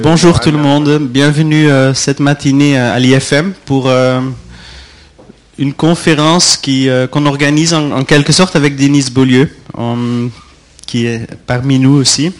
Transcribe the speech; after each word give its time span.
Bonjour 0.00 0.38
tout 0.38 0.52
le 0.52 0.58
monde, 0.58 1.00
bienvenue 1.00 1.68
euh, 1.68 1.92
cette 1.92 2.20
matinée 2.20 2.78
euh, 2.78 2.94
à 2.94 3.00
l'IFM 3.00 3.52
pour 3.64 3.88
euh, 3.88 4.20
une 5.58 5.72
conférence 5.72 6.56
qu'on 7.10 7.26
organise 7.26 7.74
en, 7.74 8.04
quelque 8.04 8.30
sorte 8.32 8.54
avec 8.54 8.76
Denise 8.76 9.10
Beaulieu, 9.10 9.50
qui 10.86 11.06
est 11.06 11.26
parmi 11.48 11.80
nous 11.80 11.96
aussi. 11.96 12.30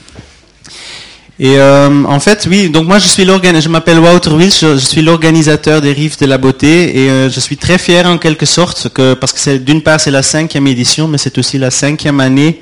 Et 1.40 1.60
en 1.60 2.20
fait, 2.20 2.46
oui, 2.48 2.70
donc 2.70 2.86
moi 2.86 3.00
je 3.00 3.08
suis 3.08 3.24
je 3.24 3.68
m'appelle 3.68 3.98
Wouter 3.98 4.30
Wils, 4.30 4.54
je, 4.60 4.76
suis 4.76 5.02
l'organisateur 5.02 5.80
des 5.80 5.92
Rives 5.92 6.16
de 6.16 6.26
la 6.26 6.38
Beauté 6.38 6.96
et 6.96 7.28
je 7.28 7.40
suis 7.40 7.56
très 7.56 7.78
fier 7.78 8.06
en 8.06 8.18
quelque 8.18 8.46
sorte 8.46 8.88
parce 9.20 9.32
que 9.32 9.56
d'une 9.56 9.82
part 9.82 9.98
c'est 9.98 10.12
la 10.12 10.22
cinquième 10.22 10.68
édition, 10.68 11.08
mais 11.08 11.18
c'est 11.18 11.36
aussi 11.38 11.58
la 11.58 11.72
cinquième 11.72 12.20
année 12.20 12.60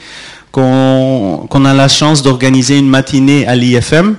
qu'on 0.52 1.64
a 1.66 1.74
la 1.74 1.88
chance 1.88 2.22
d'organiser 2.22 2.78
une 2.78 2.88
matinée 2.88 3.46
à 3.46 3.54
l'IFM. 3.54 4.16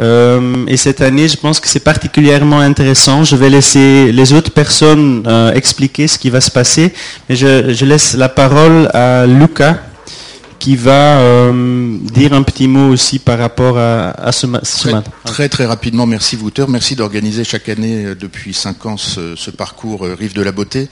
Euh, 0.00 0.64
et 0.66 0.76
cette 0.76 1.00
année, 1.00 1.28
je 1.28 1.36
pense 1.36 1.60
que 1.60 1.68
c'est 1.68 1.80
particulièrement 1.80 2.60
intéressant. 2.60 3.24
Je 3.24 3.36
vais 3.36 3.50
laisser 3.50 4.12
les 4.12 4.32
autres 4.32 4.50
personnes 4.50 5.24
euh, 5.26 5.52
expliquer 5.52 6.08
ce 6.08 6.18
qui 6.18 6.30
va 6.30 6.40
se 6.40 6.50
passer. 6.50 6.92
Mais 7.28 7.36
je, 7.36 7.84
laisse 7.84 8.14
la 8.14 8.28
parole 8.28 8.88
à 8.94 9.26
Lucas 9.26 9.78
qui 10.58 10.76
va 10.76 11.18
euh, 11.18 11.96
dire 12.00 12.34
un 12.34 12.42
petit 12.42 12.68
mot 12.68 12.90
aussi 12.90 13.18
par 13.18 13.38
rapport 13.38 13.78
à, 13.78 14.30
ce, 14.32 14.46
matin. 14.46 15.02
Très 15.24 15.48
très 15.48 15.64
rapidement, 15.64 16.06
merci 16.06 16.36
Wouter. 16.36 16.66
Merci 16.68 16.96
d'organiser 16.96 17.44
chaque 17.44 17.68
année 17.68 18.14
depuis 18.18 18.52
cinq 18.52 18.84
ans 18.84 18.98
ce, 18.98 19.36
ce 19.36 19.50
parcours 19.50 20.02
Rive 20.02 20.34
de 20.34 20.42
la 20.42 20.52
Beauté. 20.52 20.88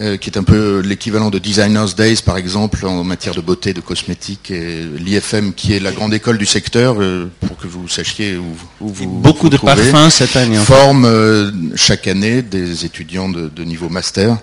Euh, 0.00 0.16
qui 0.16 0.30
est 0.30 0.38
un 0.38 0.44
peu 0.44 0.80
l'équivalent 0.80 1.28
de 1.28 1.38
Designers 1.38 1.92
Days, 1.94 2.22
par 2.24 2.38
exemple, 2.38 2.86
en 2.86 3.04
matière 3.04 3.34
de 3.34 3.42
beauté, 3.42 3.74
de 3.74 3.82
cosmétiques, 3.82 4.50
et 4.50 4.82
l'IFM, 4.96 5.52
qui 5.52 5.74
est 5.74 5.80
la 5.80 5.92
grande 5.92 6.14
école 6.14 6.38
du 6.38 6.46
secteur, 6.46 6.96
euh, 6.98 7.30
pour 7.40 7.58
que 7.58 7.66
vous 7.66 7.86
sachiez 7.86 8.38
où, 8.38 8.46
vous 8.80 9.06
Beaucoup 9.10 9.50
de 9.50 9.58
parfums 9.58 10.08
cette 10.08 10.36
année. 10.36 10.56
Forme 10.56 11.04
euh, 11.04 11.50
chaque 11.74 12.06
année 12.06 12.40
des 12.40 12.86
étudiants 12.86 13.28
de, 13.28 13.62
niveau 13.62 13.90
master, 13.90 14.38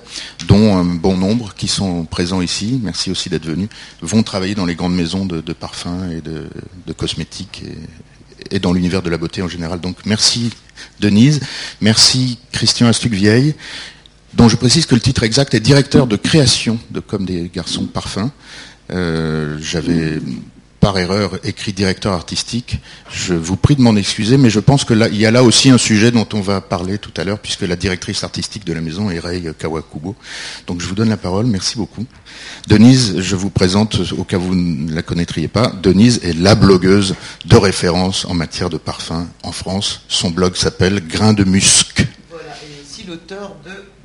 dont 0.47 0.77
un 0.77 0.83
bon 0.83 1.17
nombre 1.17 1.55
qui 1.55 1.67
sont 1.67 2.05
présents 2.05 2.41
ici, 2.41 2.79
merci 2.83 3.09
aussi 3.09 3.29
d'être 3.29 3.47
venus, 3.47 3.69
vont 4.03 4.21
travailler 4.21 4.53
dans 4.53 4.65
les 4.65 4.75
grandes 4.75 4.95
maisons 4.95 5.25
de, 5.25 5.41
parfums 5.53 6.11
et 6.11 6.21
de, 6.21 6.93
cosmétiques 6.93 7.63
et, 8.51 8.59
dans 8.59 8.73
l'univers 8.73 9.01
de 9.01 9.09
la 9.09 9.17
beauté 9.17 9.41
en 9.41 9.47
général. 9.47 9.79
Donc 9.79 9.97
merci 10.05 10.51
Denise, 10.99 11.39
merci 11.81 12.37
Christian 12.51 12.87
Astuc-Vieille, 12.87 13.55
dont 14.37 14.47
je 14.47 14.55
précise 14.55 14.85
que 14.85 14.93
le 14.93 15.01
titre 15.01 15.23
exact 15.23 15.55
est 15.55 15.59
directeur 15.59 16.05
de 16.05 16.15
création 16.15 16.79
de 16.91 16.99
Comme 16.99 17.25
des 17.25 17.49
garçons 17.53 17.85
parfums. 17.85 18.29
Euh, 18.91 19.57
j'avais 19.59 20.19
par 20.79 20.97
erreur 20.99 21.39
écrit 21.43 21.73
directeur 21.73 22.13
artistique. 22.13 22.77
Je 23.11 23.33
vous 23.33 23.55
prie 23.55 23.75
de 23.75 23.81
m'en 23.81 23.95
excuser, 23.95 24.37
mais 24.37 24.51
je 24.51 24.59
pense 24.59 24.85
que 24.85 24.93
là, 24.93 25.07
il 25.07 25.17
y 25.17 25.25
a 25.25 25.31
là 25.31 25.43
aussi 25.43 25.71
un 25.71 25.79
sujet 25.79 26.11
dont 26.11 26.27
on 26.33 26.39
va 26.39 26.61
parler 26.61 26.99
tout 26.99 27.11
à 27.17 27.23
l'heure, 27.23 27.39
puisque 27.39 27.63
la 27.63 27.75
directrice 27.75 28.23
artistique 28.23 28.63
de 28.63 28.73
la 28.73 28.81
maison 28.81 29.09
est 29.09 29.17
Rei 29.17 29.41
Kawakubo. 29.57 30.15
Donc 30.67 30.81
je 30.81 30.87
vous 30.87 30.93
donne 30.93 31.09
la 31.09 31.17
parole. 31.17 31.47
Merci 31.47 31.75
beaucoup. 31.75 32.05
Denise, 32.67 33.19
je 33.19 33.35
vous 33.35 33.49
présente, 33.49 33.99
au 34.15 34.23
cas 34.23 34.37
où 34.37 34.41
vous 34.41 34.55
ne 34.55 34.93
la 34.93 35.01
connaîtriez 35.01 35.47
pas, 35.47 35.73
Denise 35.81 36.19
est 36.23 36.37
la 36.37 36.53
blogueuse 36.53 37.15
de 37.45 37.57
référence 37.57 38.25
en 38.25 38.35
matière 38.35 38.69
de 38.69 38.77
parfums 38.77 39.27
en 39.41 39.51
France. 39.51 40.01
Son 40.09 40.29
blog 40.29 40.55
s'appelle 40.55 41.01
Grain 41.07 41.33
de 41.33 41.43
musc. 41.43 42.05
Voilà, 42.29 42.51
et 42.61 42.83
aussi 42.83 43.03
l'auteur 43.07 43.55
de 43.65 43.96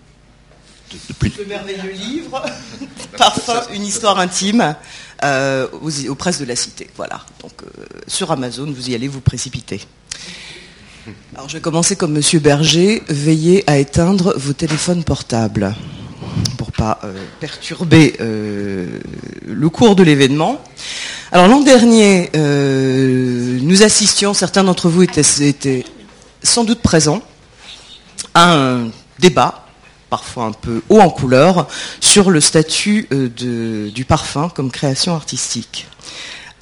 le 1.38 1.44
merveilleux 1.46 1.92
livre, 1.92 2.44
Parfum, 3.16 3.62
une 3.72 3.84
histoire 3.84 4.18
intime, 4.18 4.74
euh, 5.24 5.68
aux, 6.08 6.14
presses 6.14 6.40
de 6.40 6.44
la 6.44 6.56
cité. 6.56 6.88
Voilà. 6.96 7.20
Donc 7.40 7.52
euh, 7.62 7.84
sur 8.06 8.30
Amazon, 8.30 8.70
vous 8.70 8.90
y 8.90 8.94
allez 8.94 9.08
vous 9.08 9.20
précipiter. 9.20 9.80
Alors 11.34 11.48
je 11.48 11.54
vais 11.54 11.60
commencer 11.60 11.96
comme 11.96 12.12
Monsieur 12.12 12.38
Berger. 12.38 13.02
Veillez 13.08 13.64
à 13.66 13.78
éteindre 13.78 14.34
vos 14.36 14.52
téléphones 14.52 15.04
portables 15.04 15.74
pour 16.56 16.72
pas 16.72 17.00
euh, 17.04 17.12
perturber 17.40 18.16
le 18.20 19.68
cours 19.68 19.96
de 19.96 20.02
l'événement. 20.02 20.62
Alors 21.32 21.48
l'an 21.48 21.60
dernier, 21.60 22.30
nous 22.34 23.82
assistions, 23.82 24.34
certains 24.34 24.64
d'entre 24.64 24.88
vous 24.88 25.02
étaient 25.02 25.84
sans 26.42 26.64
doute 26.64 26.82
présents, 26.82 27.22
à 28.34 28.54
un 28.54 28.90
débat 29.18 29.61
parfois 30.12 30.44
un 30.44 30.52
peu 30.52 30.82
haut 30.90 31.00
en 31.00 31.08
couleur, 31.08 31.66
sur 31.98 32.28
le 32.28 32.42
statut 32.42 33.08
euh, 33.14 33.88
du 33.88 34.04
parfum 34.04 34.50
comme 34.50 34.70
création 34.70 35.14
artistique. 35.14 35.86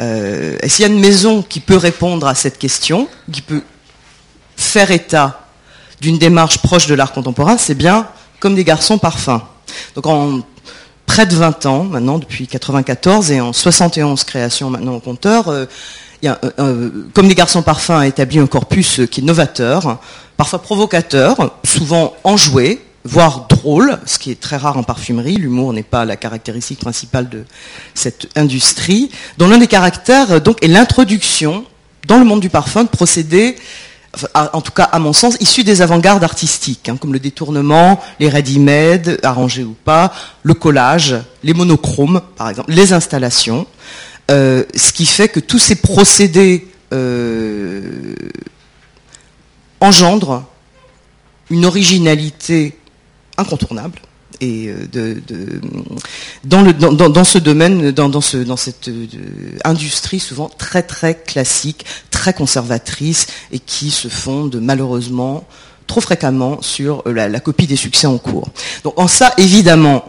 Euh, 0.00 0.56
est-ce 0.60 0.76
qu'il 0.76 0.86
y 0.86 0.88
a 0.88 0.92
une 0.92 1.00
maison 1.00 1.42
qui 1.42 1.58
peut 1.58 1.76
répondre 1.76 2.28
à 2.28 2.36
cette 2.36 2.58
question, 2.58 3.08
qui 3.32 3.42
peut 3.42 3.62
faire 4.56 4.92
état 4.92 5.48
d'une 6.00 6.16
démarche 6.16 6.58
proche 6.58 6.86
de 6.86 6.94
l'art 6.94 7.10
contemporain? 7.10 7.58
C'est 7.58 7.74
bien 7.74 8.06
comme 8.38 8.54
des 8.54 8.62
garçons 8.62 8.98
parfums. 8.98 9.42
Donc 9.96 10.06
en 10.06 10.42
près 11.04 11.26
de 11.26 11.34
20 11.34 11.66
ans 11.66 11.82
maintenant, 11.82 12.18
depuis 12.20 12.46
94 12.46 13.32
et 13.32 13.40
en 13.40 13.52
71 13.52 14.22
créations 14.22 14.70
maintenant 14.70 14.94
au 14.94 15.00
compteur, 15.00 15.48
euh, 15.48 15.66
comme 17.14 17.26
des 17.26 17.34
garçons 17.34 17.62
parfums 17.62 17.98
a 17.98 18.06
établi 18.06 18.38
un 18.38 18.46
corpus 18.46 19.00
qui 19.10 19.22
est 19.22 19.24
novateur, 19.24 19.98
parfois 20.36 20.62
provocateur, 20.62 21.56
souvent 21.64 22.14
enjoué, 22.22 22.80
voire 23.04 23.46
drôle, 23.48 23.98
ce 24.06 24.18
qui 24.18 24.30
est 24.30 24.40
très 24.40 24.56
rare 24.56 24.76
en 24.76 24.82
parfumerie. 24.82 25.36
L'humour 25.36 25.72
n'est 25.72 25.82
pas 25.82 26.04
la 26.04 26.16
caractéristique 26.16 26.80
principale 26.80 27.28
de 27.28 27.44
cette 27.94 28.28
industrie, 28.36 29.10
dont 29.38 29.48
l'un 29.48 29.58
des 29.58 29.66
caractères 29.66 30.32
euh, 30.32 30.52
est 30.60 30.68
l'introduction 30.68 31.64
dans 32.06 32.18
le 32.18 32.24
monde 32.24 32.40
du 32.40 32.50
parfum 32.50 32.84
de 32.84 32.88
procédés, 32.88 33.56
en 34.34 34.60
tout 34.60 34.72
cas 34.72 34.84
à 34.84 34.98
mon 34.98 35.12
sens, 35.12 35.36
issus 35.40 35.64
des 35.64 35.82
avant-gardes 35.82 36.24
artistiques, 36.24 36.88
hein, 36.88 36.96
comme 36.96 37.12
le 37.12 37.20
détournement, 37.20 38.00
les 38.18 38.28
ready-made, 38.28 39.20
arrangés 39.22 39.62
ou 39.62 39.76
pas, 39.84 40.12
le 40.42 40.54
collage, 40.54 41.16
les 41.44 41.54
monochromes, 41.54 42.20
par 42.36 42.48
exemple, 42.48 42.72
les 42.72 42.92
installations, 42.92 43.66
euh, 44.30 44.64
ce 44.74 44.92
qui 44.92 45.06
fait 45.06 45.28
que 45.28 45.40
tous 45.40 45.58
ces 45.58 45.76
procédés 45.76 46.68
euh, 46.92 48.14
engendrent 49.80 50.44
une 51.50 51.64
originalité 51.64 52.76
incontournable. 53.40 54.00
Et 54.40 54.68
euh, 54.68 54.86
de, 54.90 55.20
dans, 56.44 57.24
ce 57.24 57.38
domaine, 57.38 57.90
dans 57.90 58.20
cette 58.20 58.88
euh, 58.88 59.06
industrie 59.64 60.20
souvent 60.20 60.50
très 60.56 60.82
très 60.82 61.14
classique, 61.14 61.84
très 62.10 62.32
conservatrice, 62.32 63.26
et 63.52 63.58
qui 63.58 63.90
se 63.90 64.08
fonde 64.08 64.58
malheureusement 64.62 65.44
trop 65.86 66.00
fréquemment 66.00 66.62
sur 66.62 67.02
euh, 67.06 67.12
la, 67.12 67.40
copie 67.40 67.66
des 67.66 67.76
succès 67.76 68.06
en 68.06 68.16
cours. 68.16 68.48
Donc 68.84 68.98
en 68.98 69.08
ça, 69.08 69.34
évidemment, 69.36 70.04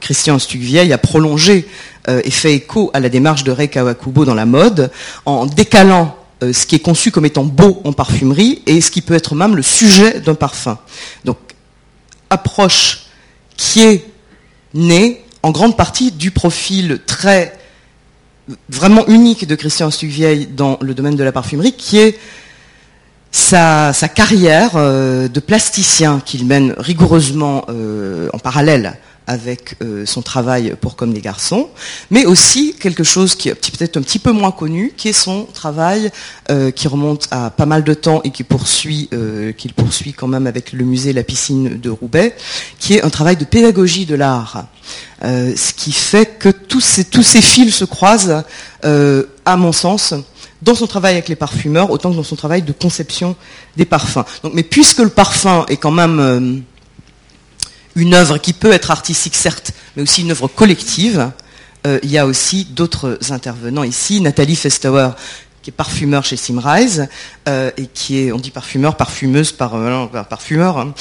Christian 0.00 0.38
Stugvieille 0.38 0.92
a 0.92 0.98
prolongé 0.98 1.68
et 2.08 2.30
fait 2.30 2.54
écho 2.54 2.90
à 2.94 3.00
la 3.00 3.10
démarche 3.10 3.44
de 3.44 3.52
Rei 3.52 3.68
Kawakubo 3.68 4.24
dans 4.24 4.34
la 4.34 4.46
mode, 4.46 4.90
en 5.26 5.44
décalant 5.44 6.16
ce 6.40 6.66
qui 6.66 6.74
est 6.74 6.80
conçu 6.80 7.10
comme 7.10 7.26
étant 7.26 7.44
beau 7.44 7.82
en 7.84 7.92
parfumerie 7.92 8.62
et 8.66 8.80
ce 8.80 8.90
qui 8.90 9.02
peut 9.02 9.14
être 9.14 9.34
même 9.34 9.56
le 9.56 9.62
sujet 9.62 10.20
d'un 10.20 10.34
parfum. 10.34 10.78
Donc 11.24 11.36
approche 12.30 13.06
qui 13.56 13.82
est 13.82 14.04
née 14.74 15.24
en 15.42 15.50
grande 15.50 15.76
partie 15.76 16.12
du 16.12 16.30
profil 16.30 17.00
très 17.06 17.56
vraiment 18.68 19.06
unique 19.08 19.46
de 19.46 19.54
Christian 19.54 19.90
Stugvieille 19.90 20.46
dans 20.46 20.78
le 20.80 20.94
domaine 20.94 21.16
de 21.16 21.24
la 21.24 21.32
parfumerie, 21.32 21.72
qui 21.72 21.98
est 21.98 22.18
sa, 23.30 23.92
carrière 24.14 24.72
euh, 24.74 25.28
de 25.28 25.40
plasticien 25.40 26.20
qu'il 26.24 26.46
mène 26.46 26.74
rigoureusement 26.78 27.64
euh, 27.68 28.28
en 28.32 28.38
parallèle 28.38 28.98
avec 29.28 29.76
euh, 29.82 30.06
son 30.06 30.22
travail 30.22 30.74
pour 30.80 30.96
Comme 30.96 31.12
des 31.12 31.20
garçons, 31.20 31.68
mais 32.10 32.24
aussi 32.24 32.74
quelque 32.80 33.04
chose 33.04 33.36
qui 33.36 33.50
est 33.50 33.54
peut-être 33.54 33.98
un 33.98 34.02
petit 34.02 34.18
peu 34.18 34.32
moins 34.32 34.50
connu, 34.50 34.92
qui 34.96 35.08
est 35.08 35.12
son 35.12 35.44
travail 35.44 36.10
euh, 36.50 36.70
qui 36.72 36.88
remonte 36.88 37.28
à 37.30 37.50
pas 37.50 37.66
mal 37.66 37.84
de 37.84 37.94
temps 37.94 38.20
et 38.24 38.30
qui 38.30 38.42
poursuit, 38.42 39.08
euh, 39.12 39.52
qu'il 39.52 39.74
poursuit 39.74 40.14
quand 40.14 40.26
même 40.26 40.46
avec 40.46 40.72
le 40.72 40.84
musée 40.84 41.12
La 41.12 41.22
Piscine 41.22 41.78
de 41.78 41.90
Roubaix, 41.90 42.34
qui 42.80 42.94
est 42.94 43.04
un 43.04 43.10
travail 43.10 43.36
de 43.36 43.44
pédagogie 43.44 44.06
de 44.06 44.14
l'art. 44.16 44.64
ce 45.22 45.72
qui 45.74 45.92
fait 45.92 46.38
que 46.38 46.48
tous 46.48 46.80
ces, 46.80 47.04
tous 47.04 47.22
ces 47.22 47.42
fils 47.42 47.74
se 47.74 47.84
croisent, 47.84 48.42
à 48.82 49.56
mon 49.56 49.72
sens, 49.72 50.14
dans 50.62 50.74
son 50.74 50.86
travail 50.86 51.12
avec 51.12 51.28
les 51.28 51.36
parfumeurs, 51.36 51.90
autant 51.90 52.10
que 52.10 52.16
dans 52.16 52.24
son 52.24 52.36
travail 52.36 52.62
de 52.62 52.72
conception 52.72 53.36
des 53.76 53.84
parfums. 53.84 54.24
Donc, 54.42 54.54
mais 54.54 54.62
puisque 54.62 55.00
le 55.00 55.10
parfum 55.10 55.66
est 55.68 55.76
quand 55.76 55.92
même 55.92 56.64
une 57.94 58.14
œuvre 58.14 58.38
qui 58.38 58.52
peut 58.52 58.72
être 58.72 58.90
artistique, 58.90 59.34
certes, 59.34 59.72
mais 59.96 60.02
aussi 60.02 60.22
une 60.22 60.30
œuvre 60.30 60.48
collective. 60.48 61.30
Euh, 61.86 61.98
il 62.02 62.10
y 62.10 62.18
a 62.18 62.26
aussi 62.26 62.64
d'autres 62.64 63.18
intervenants 63.30 63.84
ici. 63.84 64.20
Nathalie 64.20 64.56
Festauer, 64.56 65.10
qui 65.62 65.70
est 65.70 65.72
parfumeur 65.72 66.24
chez 66.24 66.36
Simrise, 66.36 67.08
euh, 67.48 67.70
et 67.76 67.86
qui 67.86 68.18
est, 68.18 68.32
on 68.32 68.38
dit 68.38 68.50
parfumeur, 68.50 68.96
parfumeuse, 68.96 69.52
par, 69.52 69.74
euh, 69.74 70.06
parfumeur, 70.28 70.78
hein, 70.78 70.94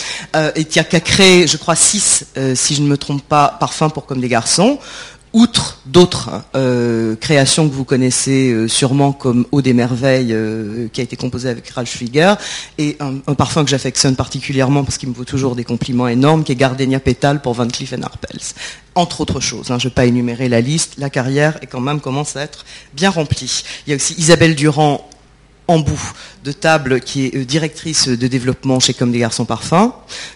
et 0.56 0.66
qui 0.66 0.80
a, 0.80 0.84
créé, 0.84 1.48
je 1.48 1.58
crois, 1.58 1.76
six, 1.76 2.26
si 2.56 2.76
je 2.76 2.82
ne 2.82 2.88
me 2.88 2.98
trompe 2.98 3.24
pas, 3.24 3.58
parfums 3.60 3.90
pour 3.94 4.06
comme 4.06 4.22
des 4.22 4.30
garçons, 4.30 4.80
outre 5.38 5.78
d'autres 5.86 6.32
euh, 6.56 7.16
créations 7.16 7.70
que 7.70 7.74
vous 7.74 7.84
connaissez 7.84 8.52
euh, 8.52 8.68
sûrement 8.68 9.12
comme 9.12 9.46
Eau 9.52 9.62
des 9.62 9.74
merveilles 9.74 10.34
euh, 10.34 10.88
qui 10.92 11.00
a 11.00 11.04
été 11.04 11.16
composé 11.16 11.48
avec 11.48 11.70
Ralph 11.70 11.96
Schwieger 11.96 12.34
et 12.80 12.98
un, 13.00 13.34
parfum 13.36 13.64
que 13.64 13.70
j'affectionne 13.70 14.16
particulièrement 14.16 14.84
parce 14.84 14.98
qu'il 14.98 15.10
me 15.10 15.14
vaut 15.14 15.26
toujours 15.26 15.56
des 15.56 15.64
compliments 15.64 16.08
énormes 16.08 16.44
qui 16.44 16.54
est 16.54 16.56
Gardenia 16.56 17.00
Pétale 17.00 17.40
pour 17.40 17.54
Van 17.54 17.68
Cleef 17.68 17.94
Arpels 18.02 18.40
entre 18.96 19.22
autres 19.22 19.40
choses. 19.40 19.70
Hein, 19.70 19.78
je 19.78 19.86
ne 19.86 19.90
vais 19.92 19.94
pas 19.94 20.06
énumérer 20.06 20.50
la 20.50 20.60
liste, 20.60 20.96
la 20.98 21.12
carrière 21.12 21.60
est 21.62 21.68
quand 21.68 21.82
même 21.82 22.02
commence 22.02 22.36
à 22.36 22.42
être 22.42 22.66
bien 22.96 23.12
remplie. 23.12 23.64
Il 23.86 23.92
y 23.92 23.94
a 23.94 23.96
aussi 23.96 24.16
Isabelle 24.18 24.56
Durand 24.56 25.08
en 25.68 25.80
bout 25.80 26.14
de 26.44 26.52
table 26.52 27.00
qui 27.02 27.26
est 27.26 27.46
directrice 27.46 28.08
de 28.08 28.28
développement 28.28 28.80
chez 28.80 28.96
Comme 28.96 29.12
des 29.12 29.20
Garçons 29.20 29.46
Parfums. 29.46 29.92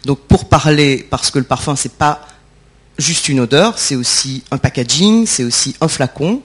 Donc 0.05 0.19
pour 0.19 0.45
parler, 0.45 1.07
parce 1.09 1.31
que 1.31 1.39
le 1.39 1.45
parfum 1.45 1.75
c'est 1.75 1.93
pas 1.93 2.27
juste 3.01 3.29
une 3.29 3.39
odeur, 3.39 3.77
c'est 3.77 3.95
aussi 3.95 4.43
un 4.51 4.57
packaging, 4.57 5.25
c'est 5.25 5.43
aussi 5.43 5.75
un 5.81 5.87
flacon. 5.87 6.41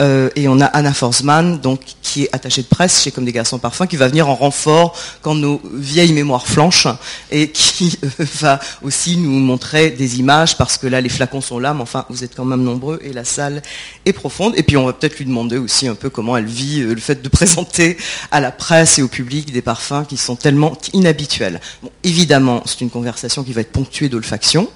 Euh, 0.00 0.30
et 0.36 0.46
on 0.46 0.60
a 0.60 0.66
Anna 0.66 0.92
Forsman, 0.92 1.58
donc, 1.58 1.80
qui 2.02 2.24
est 2.24 2.28
attachée 2.32 2.62
de 2.62 2.68
presse 2.68 3.02
chez 3.02 3.10
Comme 3.10 3.24
des 3.24 3.32
Garçons 3.32 3.58
Parfums, 3.58 3.86
qui 3.88 3.96
va 3.96 4.06
venir 4.08 4.28
en 4.28 4.34
renfort 4.34 4.96
quand 5.22 5.34
nos 5.34 5.60
vieilles 5.74 6.12
mémoires 6.12 6.46
flanchent 6.46 6.86
et 7.32 7.50
qui 7.52 7.98
euh, 8.04 8.24
va 8.40 8.60
aussi 8.82 9.16
nous 9.16 9.30
montrer 9.30 9.90
des 9.90 10.20
images 10.20 10.56
parce 10.56 10.78
que 10.78 10.86
là, 10.86 11.00
les 11.00 11.08
flacons 11.08 11.40
sont 11.40 11.58
là, 11.58 11.74
mais 11.74 11.82
enfin, 11.82 12.04
vous 12.10 12.22
êtes 12.22 12.34
quand 12.36 12.44
même 12.44 12.62
nombreux 12.62 13.00
et 13.02 13.12
la 13.12 13.24
salle 13.24 13.62
est 14.04 14.12
profonde. 14.12 14.54
Et 14.56 14.62
puis, 14.62 14.76
on 14.76 14.86
va 14.86 14.92
peut-être 14.92 15.18
lui 15.18 15.24
demander 15.24 15.58
aussi 15.58 15.88
un 15.88 15.96
peu 15.96 16.10
comment 16.10 16.36
elle 16.36 16.46
vit 16.46 16.80
euh, 16.80 16.94
le 16.94 17.00
fait 17.00 17.20
de 17.20 17.28
présenter 17.38 17.96
à 18.30 18.40
la 18.40 18.52
presse 18.52 18.98
et 18.98 19.02
au 19.02 19.08
public 19.08 19.52
des 19.52 19.62
parfums 19.62 20.04
qui 20.08 20.16
sont 20.16 20.36
tellement 20.36 20.78
inhabituels. 20.92 21.60
évidemment, 22.04 22.62
c'est 22.66 22.80
une 22.82 22.90
conversation 22.90 23.42
qui 23.42 23.52
va 23.52 23.62
être 23.62 23.72
ponctuée 23.72 24.08
d'olfaction 24.08 24.68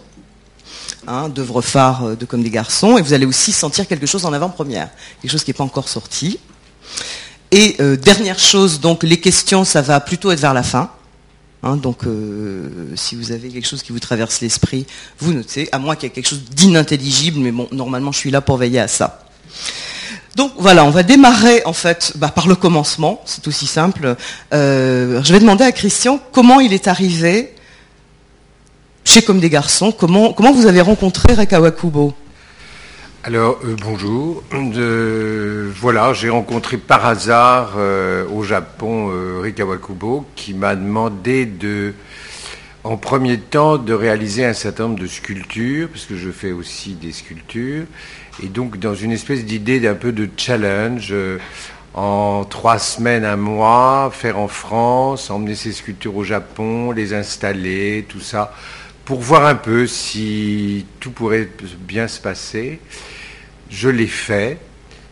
hein, 1.07 1.29
d'œuvres 1.29 1.63
phares 1.63 2.05
euh, 2.05 2.17
de 2.17 2.25
Comme 2.25 2.43
des 2.43 2.51
garçons, 2.51 2.99
et 2.99 3.03
vous 3.03 3.13
allez 3.13 3.27
aussi 3.27 3.53
sentir 3.53 3.87
quelque 3.87 4.07
chose 4.07 4.25
en 4.25 4.33
avant-première, 4.33 4.89
quelque 5.21 5.31
chose 5.31 5.45
qui 5.45 5.51
n'est 5.51 5.57
pas 5.57 5.65
encore 5.65 5.89
sorti. 5.89 6.39
Et 7.51 7.77
euh, 7.81 7.97
dernière 7.97 8.39
chose, 8.39 8.81
donc 8.81 9.03
les 9.03 9.21
questions, 9.21 9.65
ça 9.65 9.83
va 9.83 10.01
plutôt 10.01 10.31
être 10.31 10.41
vers 10.41 10.55
la 10.55 10.63
fin. 10.63 10.91
Hein, 11.63 11.77
donc 11.77 12.07
euh, 12.07 12.93
si 12.97 13.15
vous 13.15 13.31
avez 13.31 13.49
quelque 13.49 13.69
chose 13.69 13.83
qui 13.83 13.93
vous 13.93 14.01
traverse 14.01 14.41
l'esprit, 14.41 14.87
vous 15.21 15.33
notez, 15.33 15.69
à 15.71 15.79
moins 15.79 15.95
qu'il 15.95 16.05
y 16.05 16.07
ait 16.07 16.15
quelque 16.15 16.29
chose 16.29 16.43
d'inintelligible, 16.45 17.39
mais 17.39 17.53
bon, 17.53 17.69
normalement 17.71 18.11
je 18.11 18.19
suis 18.19 18.31
là 18.31 18.41
pour 18.41 18.57
veiller 18.57 18.81
à 18.81 18.89
ça. 18.89 19.25
Donc 20.35 20.53
voilà, 20.57 20.85
on 20.85 20.91
va 20.91 21.03
démarrer 21.03 21.63
en 21.67 21.75
fait 21.75 22.15
bah, 22.17 22.29
par 22.35 22.49
le 22.49 22.57
commencement, 22.57 23.21
c'est 23.27 23.47
aussi 23.47 23.67
simple. 23.67 24.17
je 24.51 25.33
vais 25.33 25.41
demander 25.41 25.63
à 25.63 25.73
Christian 25.73 26.19
comment 26.33 26.59
il 26.59 26.73
est 26.73 26.89
arrivé 26.89 27.55
chez 29.05 29.23
Comme 29.23 29.41
des 29.41 29.51
garçons. 29.51 29.93
Comment, 29.93 30.33
comment 30.33 30.53
vous 30.53 30.67
avez 30.67 30.81
rencontré 30.81 31.35
Rekawakubo 31.35 32.15
alors 33.25 33.61
euh, 33.65 33.77
bonjour. 33.81 34.43
voilà, 35.81 36.13
j'ai 36.13 36.29
rencontré 36.29 36.77
par 36.77 37.07
hasard 37.07 37.75
euh, 37.77 38.27
au 38.29 38.43
Japon 38.43 39.11
euh, 39.13 39.39
Rikawakubo 39.41 40.27
qui 40.35 40.55
m'a 40.55 40.75
demandé 40.75 41.47
de, 41.47 41.95
en 42.83 42.97
premier 42.97 43.39
temps, 43.39 43.79
de 43.79 43.95
réaliser 43.95 44.45
un 44.45 44.55
certain 44.55 44.89
nombre 44.89 44.99
de 44.99 45.07
sculptures, 45.07 45.89
parce 45.89 46.05
que 46.07 46.17
je 46.17 46.31
fais 46.31 46.51
aussi 46.51 46.95
des 46.95 47.13
sculptures, 47.13 47.85
et 48.43 48.49
donc 48.49 48.81
dans 48.81 48.97
une 48.97 49.13
espèce 49.13 49.45
d'idée 49.45 49.79
d'un 49.79 49.95
peu 49.95 50.11
de 50.11 50.29
challenge. 50.37 51.15
en 51.95 52.45
trois 52.45 52.81
semaines, 52.81 53.25
un 53.25 53.37
mois, 53.37 54.11
faire 54.13 54.37
en 54.37 54.49
France, 54.49 55.31
emmener 55.31 55.55
ces 55.55 55.71
sculptures 55.71 56.17
au 56.17 56.25
Japon, 56.25 56.91
les 56.91 57.15
installer, 57.15 58.05
tout 58.09 58.21
ça 58.21 58.53
pour 59.05 59.21
voir 59.21 59.47
un 59.47 59.55
peu 59.55 59.87
si 59.87 60.87
tout 61.01 61.11
pourrait 61.11 61.49
bien 61.81 62.09
se 62.09 62.21
passer. 62.21 62.79
Je 63.71 63.89
l'ai 63.89 64.07
fait. 64.07 64.59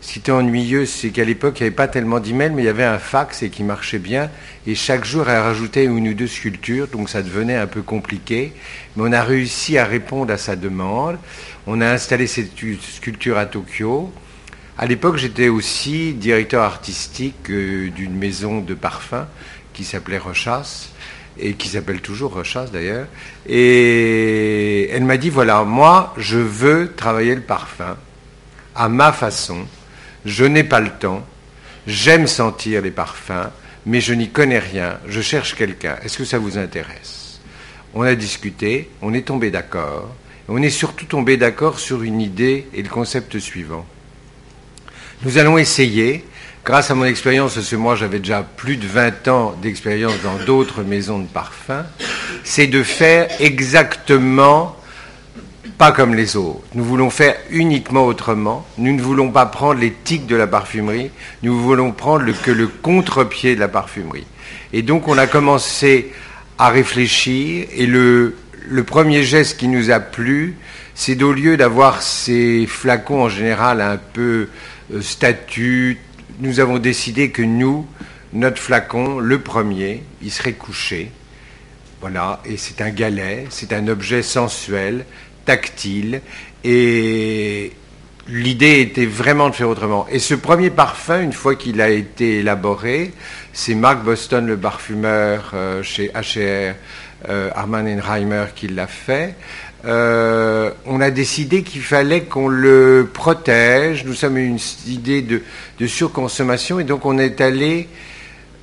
Ce 0.01 0.13
qui 0.13 0.19
était 0.19 0.31
ennuyeux, 0.31 0.87
c'est 0.87 1.09
qu'à 1.09 1.23
l'époque, 1.23 1.59
il 1.59 1.63
n'y 1.63 1.67
avait 1.67 1.75
pas 1.75 1.87
tellement 1.87 2.19
d'emails, 2.19 2.51
mais 2.51 2.63
il 2.63 2.65
y 2.65 2.69
avait 2.69 2.83
un 2.83 2.97
fax 2.97 3.43
et 3.43 3.49
qui 3.49 3.63
marchait 3.63 3.99
bien. 3.99 4.31
Et 4.65 4.73
chaque 4.73 5.05
jour, 5.05 5.29
elle 5.29 5.41
rajoutait 5.41 5.85
une 5.85 6.07
ou 6.07 6.13
deux 6.15 6.27
sculptures, 6.27 6.87
donc 6.87 7.07
ça 7.07 7.21
devenait 7.21 7.55
un 7.55 7.67
peu 7.67 7.83
compliqué. 7.83 8.53
Mais 8.95 9.03
on 9.05 9.11
a 9.11 9.21
réussi 9.21 9.77
à 9.77 9.85
répondre 9.85 10.33
à 10.33 10.37
sa 10.37 10.55
demande. 10.55 11.17
On 11.67 11.81
a 11.81 11.87
installé 11.87 12.25
cette 12.25 12.51
sculpture 12.81 13.37
à 13.37 13.45
Tokyo. 13.45 14.11
À 14.75 14.87
l'époque, 14.87 15.17
j'étais 15.17 15.49
aussi 15.49 16.13
directeur 16.13 16.63
artistique 16.63 17.51
euh, 17.51 17.89
d'une 17.91 18.15
maison 18.15 18.61
de 18.61 18.73
parfums 18.73 19.27
qui 19.73 19.83
s'appelait 19.83 20.17
Rochas 20.17 20.89
et 21.37 21.53
qui 21.53 21.67
s'appelle 21.67 22.01
toujours 22.01 22.33
Rochas 22.33 22.67
d'ailleurs. 22.67 23.07
Et 23.47 24.89
elle 24.91 25.03
m'a 25.03 25.17
dit 25.17 25.29
voilà, 25.29 25.63
moi, 25.63 26.13
je 26.17 26.37
veux 26.37 26.93
travailler 26.95 27.35
le 27.35 27.41
parfum 27.41 27.97
à 28.75 28.89
ma 28.89 29.11
façon. 29.11 29.65
Je 30.25 30.45
n'ai 30.45 30.63
pas 30.63 30.79
le 30.79 30.89
temps. 30.89 31.25
J'aime 31.87 32.27
sentir 32.27 32.81
les 32.81 32.91
parfums, 32.91 33.49
mais 33.85 34.01
je 34.01 34.13
n'y 34.13 34.29
connais 34.29 34.59
rien. 34.59 34.99
Je 35.07 35.21
cherche 35.21 35.55
quelqu'un. 35.55 35.97
Est-ce 36.03 36.17
que 36.17 36.25
ça 36.25 36.37
vous 36.37 36.57
intéresse? 36.57 37.41
On 37.93 38.03
a 38.03 38.15
discuté, 38.15 38.89
on 39.01 39.13
est 39.13 39.27
tombé 39.27 39.51
d'accord. 39.51 40.13
On 40.47 40.61
est 40.61 40.69
surtout 40.69 41.05
tombé 41.05 41.37
d'accord 41.37 41.79
sur 41.79 42.03
une 42.03 42.21
idée 42.21 42.67
et 42.73 42.83
le 42.83 42.89
concept 42.89 43.39
suivant. 43.39 43.85
Nous 45.23 45.37
allons 45.37 45.57
essayer 45.57 46.25
grâce 46.63 46.91
à 46.91 46.95
mon 46.95 47.05
expérience, 47.05 47.55
parce 47.55 47.69
que 47.69 47.75
moi 47.75 47.95
j'avais 47.95 48.19
déjà 48.19 48.43
plus 48.43 48.77
de 48.77 48.87
20 48.87 49.27
ans 49.27 49.55
d'expérience 49.61 50.13
dans 50.23 50.43
d'autres 50.45 50.83
maisons 50.83 51.19
de 51.19 51.27
parfums, 51.27 51.85
c'est 52.43 52.67
de 52.67 52.83
faire 52.83 53.27
exactement 53.39 54.75
pas 55.77 55.91
comme 55.91 56.13
les 56.13 56.37
autres. 56.37 56.61
Nous 56.75 56.83
voulons 56.83 57.09
faire 57.09 57.35
uniquement 57.49 58.05
autrement. 58.05 58.67
Nous 58.77 58.93
ne 58.93 59.01
voulons 59.01 59.31
pas 59.31 59.47
prendre 59.47 59.81
tics 60.03 60.27
de 60.27 60.35
la 60.35 60.45
parfumerie. 60.45 61.09
Nous 61.41 61.59
voulons 61.59 61.91
prendre 61.91 62.31
que 62.43 62.51
le 62.51 62.67
contre-pied 62.67 63.55
de 63.55 63.59
la 63.59 63.67
parfumerie. 63.67 64.27
Et 64.73 64.83
donc 64.83 65.07
on 65.07 65.17
a 65.17 65.25
commencé 65.25 66.11
à 66.59 66.69
réfléchir 66.69 67.65
et 67.73 67.87
le, 67.87 68.35
premier 68.85 69.23
geste 69.23 69.57
qui 69.57 69.67
nous 69.67 69.89
a 69.89 69.99
plu, 69.99 70.55
c'est 70.93 71.15
d'au 71.15 71.33
lieu 71.33 71.57
d'avoir 71.57 72.03
ces 72.03 72.67
flacons 72.67 73.23
en 73.23 73.29
général 73.29 73.81
un 73.81 73.97
peu 73.97 74.49
euh, 74.93 75.01
nous 76.41 76.59
avons 76.59 76.79
décidé 76.79 77.29
que 77.29 77.43
nous, 77.43 77.85
notre 78.33 78.57
flacon, 78.57 79.19
le 79.19 79.39
premier, 79.39 80.03
il 80.21 80.31
serait 80.31 80.53
couché. 80.53 81.11
Voilà, 82.01 82.41
et 82.45 82.57
c'est 82.57 82.81
un 82.81 82.89
galet, 82.89 83.45
c'est 83.51 83.73
un 83.73 83.87
objet 83.87 84.23
sensuel, 84.23 85.05
tactile, 85.45 86.21
et 86.63 87.71
l'idée 88.27 88.81
était 88.81 89.05
vraiment 89.05 89.49
de 89.49 89.55
faire 89.55 89.69
autrement. 89.69 90.07
Et 90.09 90.17
ce 90.17 90.33
premier 90.33 90.71
parfum, 90.71 91.21
une 91.21 91.33
fois 91.33 91.55
qu'il 91.55 91.79
a 91.79 91.89
été 91.89 92.39
élaboré, 92.39 93.13
c'est 93.53 93.75
Mark 93.75 94.03
Boston, 94.03 94.47
le 94.47 94.57
parfumeur 94.57 95.51
euh, 95.53 95.83
chez 95.83 96.09
HR, 96.09 96.75
euh, 97.29 97.51
Enheimer, 97.55 98.45
qui 98.55 98.67
l'a 98.67 98.87
fait. 98.87 99.35
Euh, 99.85 100.71
on 100.85 101.01
a 101.01 101.09
décidé 101.09 101.63
qu'il 101.63 101.81
fallait 101.81 102.23
qu'on 102.23 102.47
le 102.47 103.09
protège. 103.11 104.05
Nous 104.05 104.13
sommes 104.13 104.37
une 104.37 104.59
idée 104.87 105.21
de, 105.21 105.41
surconsommation 105.87 106.79
et 106.79 106.83
donc 106.83 107.05
on 107.05 107.17
est 107.17 107.41
allé 107.41 107.87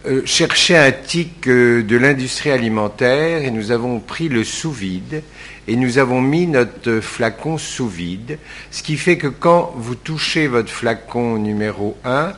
euh, 0.07 0.23
chercher 0.25 0.77
un 0.77 0.93
tic 0.93 1.49
euh, 1.49 1.83
de 1.83 1.97
l'industrie 1.97 2.53
alimentaire 2.53 3.43
et 3.43 3.51
nous 3.51 3.73
avons 3.73 3.99
pris 3.99 4.29
le 4.29 4.45
sous-vide 4.45 5.23
et 5.67 5.75
nous 5.75 5.99
avons 5.99 6.21
mis 6.21 6.47
notre 6.47 7.01
flacon 7.01 7.59
sous 7.59 7.89
vide, 7.89 8.39
ce 8.71 8.83
qui 8.83 8.97
fait 8.97 9.19
que 9.19 9.27
quand 9.27 9.75
vous 9.77 9.97
touchez 9.97 10.47
votre 10.47 10.71
flacon 10.71 11.37
numéro 11.37 11.97
1, 12.05 12.33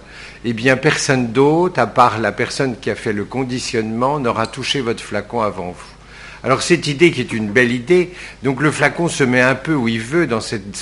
eh 0.46 0.52
bien 0.52 0.76
personne 0.76 1.28
d'autre, 1.28 1.78
à 1.78 1.86
part 1.86 2.18
la 2.18 2.32
personne 2.32 2.76
qui 2.80 2.90
a 2.90 2.96
fait 2.96 3.12
le 3.12 3.24
conditionnement, 3.24 4.18
n'aura 4.18 4.46
touché 4.46 4.80
votre 4.80 5.02
flacon 5.02 5.42
avant 5.42 5.70
vous. 5.70 5.89
Alors 6.42 6.62
cette 6.62 6.86
idée 6.86 7.10
qui 7.10 7.20
est 7.20 7.32
une 7.32 7.50
belle 7.50 7.70
idée, 7.70 8.12
donc 8.42 8.62
le 8.62 8.70
flacon 8.70 9.08
se 9.08 9.22
met 9.24 9.42
un 9.42 9.54
peu 9.54 9.74
où 9.74 9.88
il 9.88 10.00
veut 10.00 10.26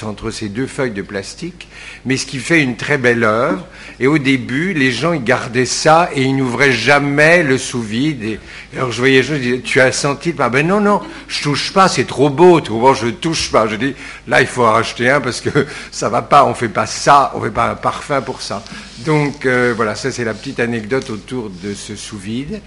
entre 0.04 0.30
ces 0.30 0.48
deux 0.48 0.68
feuilles 0.68 0.92
de 0.92 1.02
plastique, 1.02 1.66
mais 2.04 2.16
ce 2.16 2.26
qui 2.26 2.38
fait 2.38 2.62
une 2.62 2.76
très 2.76 2.96
belle 2.96 3.24
œuvre. 3.24 3.66
Et 3.98 4.06
au 4.06 4.18
début, 4.18 4.72
les 4.72 4.92
gens 4.92 5.12
ils 5.12 5.24
gardaient 5.24 5.64
ça 5.64 6.10
et 6.14 6.22
ils 6.22 6.36
n'ouvraient 6.36 6.70
jamais 6.70 7.42
le 7.42 7.58
sous-vide. 7.58 8.22
Et, 8.22 8.40
alors 8.76 8.92
je 8.92 8.98
voyais, 8.98 9.24
je 9.24 9.34
disais, 9.34 9.60
tu 9.60 9.80
as 9.80 9.90
senti 9.90 10.32
Ben 10.32 10.62
non, 10.64 10.80
non, 10.80 11.00
je 11.26 11.42
touche 11.42 11.72
pas, 11.72 11.88
c'est 11.88 12.06
trop 12.06 12.30
beau. 12.30 12.60
Tu 12.60 12.70
vois, 12.70 12.94
je 12.94 13.08
touche 13.08 13.50
pas. 13.50 13.66
Je 13.66 13.74
dis, 13.74 13.94
là 14.28 14.40
il 14.40 14.46
faut 14.46 14.64
en 14.64 14.72
racheter 14.72 15.10
un 15.10 15.20
parce 15.20 15.40
que 15.40 15.66
ça 15.90 16.08
va 16.08 16.22
pas. 16.22 16.44
On 16.44 16.54
fait 16.54 16.68
pas 16.68 16.86
ça, 16.86 17.32
on 17.34 17.40
fait 17.40 17.50
pas 17.50 17.70
un 17.70 17.74
parfum 17.74 18.22
pour 18.22 18.42
ça. 18.42 18.62
Donc 19.04 19.46
euh, 19.46 19.72
voilà, 19.76 19.94
ça 19.94 20.10
c'est 20.10 20.24
la 20.24 20.34
petite 20.34 20.60
anecdote 20.60 21.10
autour 21.10 21.50
de 21.62 21.74
ce 21.74 21.94
sous-vide. 21.94 22.60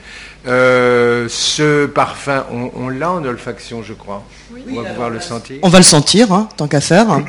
Euh, 0.48 1.28
ce 1.30 1.86
parfum, 1.86 2.46
on, 2.52 2.90
l'a 2.90 3.12
en 3.12 3.24
olfaction, 3.24 3.84
je 3.84 3.94
crois. 3.94 4.24
on 4.70 4.82
va 4.82 4.90
pouvoir 4.90 5.10
le 5.10 5.20
sentir. 5.20 5.58
On 5.62 5.70
va 5.70 5.80
le 5.80 5.84
sentir, 5.84 6.32
hein, 6.32 6.48
tant 6.56 6.68
qu'à 6.68 6.82
faire. 6.82 7.22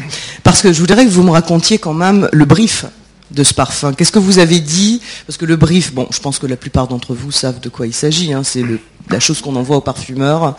Parce 0.44 0.62
que 0.62 0.73
je 0.73 0.80
voudrais 0.80 1.04
que 1.04 1.11
vous 1.11 1.23
me 1.23 1.30
racontiez 1.30 1.78
quand 1.78 1.94
même 1.94 2.28
le 2.32 2.44
brief 2.44 2.85
de 3.32 3.42
ce 3.42 3.54
parfum. 3.54 3.92
Qu'est-ce 3.92 4.12
que 4.12 4.18
vous 4.18 4.38
avez 4.38 4.61
dit? 4.61 5.00
Parce 5.26 5.37
que 5.37 5.47
le 5.47 5.56
brief, 5.56 5.92
bon, 5.94 6.06
je 6.11 6.21
pense 6.21 6.38
que 6.38 6.47
la 6.47 6.56
plupart 6.56 6.87
d'entre 6.87 7.14
vous 7.14 7.32
savent 7.32 7.61
de 7.61 7.68
quoi 7.68 7.87
il 7.87 7.94
s'agit. 7.94 8.32
Hein. 8.32 8.42
c'est 8.44 8.62
le 8.62 8.78
la 9.11 9.18
chose 9.18 9.40
qu'on 9.40 9.56
envoie 9.56 9.76
aux 9.76 9.82
parfumeurs, 9.82 10.56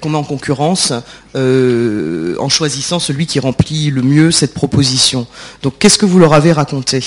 qu'on 0.00 0.08
met 0.08 0.16
en 0.16 0.24
concurrence, 0.24 0.94
en 1.34 2.48
choisissant 2.48 2.98
celui 2.98 3.26
qui 3.26 3.38
remplit 3.38 3.90
le 3.90 4.00
mieux 4.00 4.30
cette 4.30 4.54
proposition. 4.54 5.26
Donc 5.62 5.74
qu'est-ce 5.78 5.98
que 5.98 6.06
vous 6.06 6.18
leur 6.18 6.32
avez 6.32 6.52
raconté? 6.52 7.04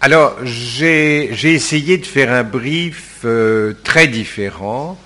Alors, 0.00 0.36
j'ai 0.44 1.54
essayé 1.54 1.98
de 1.98 2.06
faire 2.06 2.32
un 2.32 2.44
brief 2.44 3.24
très 3.84 4.06
différent. 4.06 4.98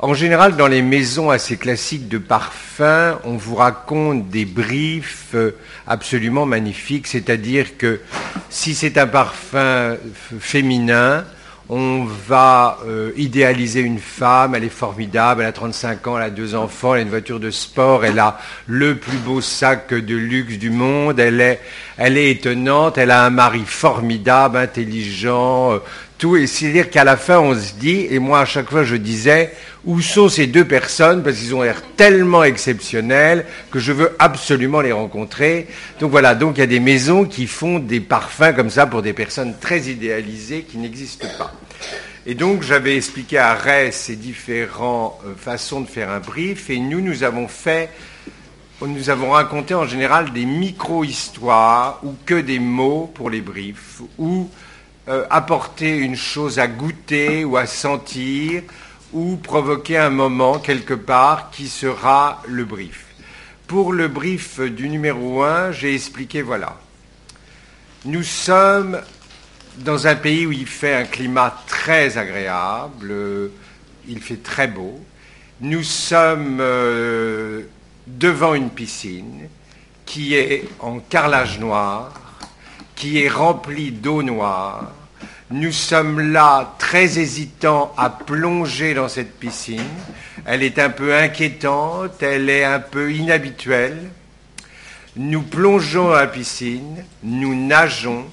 En 0.00 0.14
général, 0.14 0.54
dans 0.56 0.68
les 0.68 0.80
maisons 0.80 1.28
assez 1.30 1.56
classiques 1.56 2.08
de 2.08 2.18
parfums, 2.18 3.18
on 3.24 3.36
vous 3.36 3.56
raconte 3.56 4.28
des 4.28 4.44
briefs 4.44 5.30
euh, 5.34 5.56
absolument 5.88 6.46
magnifiques, 6.46 7.08
c'est-à-dire 7.08 7.76
que 7.76 8.00
si 8.48 8.76
c'est 8.76 8.96
un 8.96 9.08
parfum 9.08 9.96
féminin, 10.38 11.24
on 11.70 12.04
va 12.04 12.78
euh, 12.86 13.12
idéaliser 13.16 13.80
une 13.80 13.98
femme, 13.98 14.54
elle 14.54 14.64
est 14.64 14.70
formidable, 14.70 15.42
elle 15.42 15.48
a 15.48 15.52
35 15.52 16.06
ans, 16.06 16.16
elle 16.16 16.24
a 16.24 16.30
deux 16.30 16.54
enfants, 16.54 16.94
elle 16.94 17.00
a 17.00 17.02
une 17.02 17.10
voiture 17.10 17.40
de 17.40 17.50
sport, 17.50 18.06
elle 18.06 18.18
a 18.18 18.38
le 18.66 18.96
plus 18.96 19.18
beau 19.18 19.42
sac 19.42 19.92
de 19.92 20.16
luxe 20.16 20.56
du 20.56 20.70
monde, 20.70 21.20
elle 21.20 21.42
est, 21.42 21.60
elle 21.98 22.16
est 22.16 22.30
étonnante, 22.30 22.96
elle 22.96 23.10
a 23.10 23.24
un 23.24 23.30
mari 23.30 23.64
formidable, 23.66 24.56
intelligent, 24.56 25.72
euh, 25.72 25.78
tout. 26.18 26.36
Et 26.36 26.46
c'est-à-dire 26.46 26.90
qu'à 26.90 27.04
la 27.04 27.16
fin, 27.16 27.38
on 27.38 27.54
se 27.54 27.74
dit, 27.74 28.06
et 28.10 28.18
moi 28.18 28.40
à 28.40 28.44
chaque 28.44 28.70
fois 28.70 28.84
je 28.84 28.96
disais, 28.96 29.52
où 29.84 30.00
sont 30.02 30.28
ces 30.28 30.46
deux 30.46 30.66
personnes 30.66 31.22
Parce 31.22 31.36
qu'ils 31.38 31.54
ont 31.54 31.62
l'air 31.62 31.82
tellement 31.96 32.44
exceptionnels 32.44 33.46
que 33.70 33.78
je 33.78 33.92
veux 33.92 34.14
absolument 34.18 34.80
les 34.80 34.92
rencontrer. 34.92 35.68
Donc 36.00 36.10
voilà, 36.10 36.34
donc 36.34 36.58
il 36.58 36.60
y 36.60 36.64
a 36.64 36.66
des 36.66 36.80
maisons 36.80 37.24
qui 37.24 37.46
font 37.46 37.78
des 37.78 38.00
parfums 38.00 38.52
comme 38.54 38.70
ça 38.70 38.86
pour 38.86 39.02
des 39.02 39.12
personnes 39.12 39.54
très 39.58 39.82
idéalisées 39.82 40.66
qui 40.68 40.78
n'existent 40.78 41.28
pas. 41.38 41.52
Et 42.26 42.34
donc 42.34 42.62
j'avais 42.62 42.96
expliqué 42.96 43.38
à 43.38 43.54
Ray 43.54 43.90
ces 43.90 44.16
différentes 44.16 45.14
euh, 45.26 45.34
façons 45.34 45.80
de 45.80 45.86
faire 45.86 46.10
un 46.10 46.20
brief 46.20 46.68
et 46.68 46.78
nous, 46.78 47.00
nous 47.00 47.22
avons 47.22 47.48
fait, 47.48 47.88
nous 48.82 49.08
avons 49.08 49.30
raconté 49.30 49.74
en 49.74 49.86
général 49.86 50.32
des 50.32 50.44
micro-histoires 50.44 52.00
ou 52.02 52.14
que 52.26 52.34
des 52.34 52.58
mots 52.58 53.10
pour 53.14 53.30
les 53.30 53.40
briefs 53.40 54.02
ou 54.18 54.50
euh, 55.08 55.24
apporter 55.30 55.96
une 55.96 56.16
chose 56.16 56.58
à 56.58 56.66
goûter 56.66 57.44
ou 57.44 57.56
à 57.56 57.66
sentir 57.66 58.62
ou 59.12 59.36
provoquer 59.36 59.96
un 59.96 60.10
moment 60.10 60.58
quelque 60.58 60.94
part 60.94 61.50
qui 61.50 61.68
sera 61.68 62.42
le 62.46 62.64
brief. 62.64 63.06
Pour 63.66 63.92
le 63.92 64.08
brief 64.08 64.60
du 64.60 64.88
numéro 64.88 65.42
1, 65.42 65.72
j'ai 65.72 65.94
expliqué 65.94 66.42
voilà. 66.42 66.76
Nous 68.04 68.22
sommes 68.22 69.00
dans 69.78 70.06
un 70.06 70.14
pays 70.14 70.46
où 70.46 70.52
il 70.52 70.66
fait 70.66 70.94
un 70.94 71.04
climat 71.04 71.56
très 71.66 72.18
agréable, 72.18 73.14
il 74.08 74.20
fait 74.20 74.42
très 74.42 74.68
beau. 74.68 75.00
Nous 75.60 75.84
sommes 75.84 76.58
euh, 76.60 77.62
devant 78.06 78.54
une 78.54 78.70
piscine 78.70 79.48
qui 80.04 80.34
est 80.34 80.68
en 80.80 80.98
carrelage 80.98 81.58
noir, 81.58 82.12
qui 82.94 83.22
est 83.22 83.28
remplie 83.28 83.92
d'eau 83.92 84.22
noire, 84.22 84.92
nous 85.50 85.72
sommes 85.72 86.32
là 86.32 86.74
très 86.78 87.18
hésitants 87.18 87.94
à 87.96 88.10
plonger 88.10 88.92
dans 88.92 89.08
cette 89.08 89.38
piscine. 89.38 89.82
Elle 90.44 90.62
est 90.62 90.78
un 90.78 90.90
peu 90.90 91.14
inquiétante, 91.14 92.22
elle 92.22 92.50
est 92.50 92.64
un 92.64 92.80
peu 92.80 93.12
inhabituelle. 93.12 94.10
Nous 95.16 95.42
plongeons 95.42 96.08
dans 96.08 96.14
la 96.14 96.26
piscine, 96.26 97.02
nous 97.22 97.54
nageons, 97.54 98.26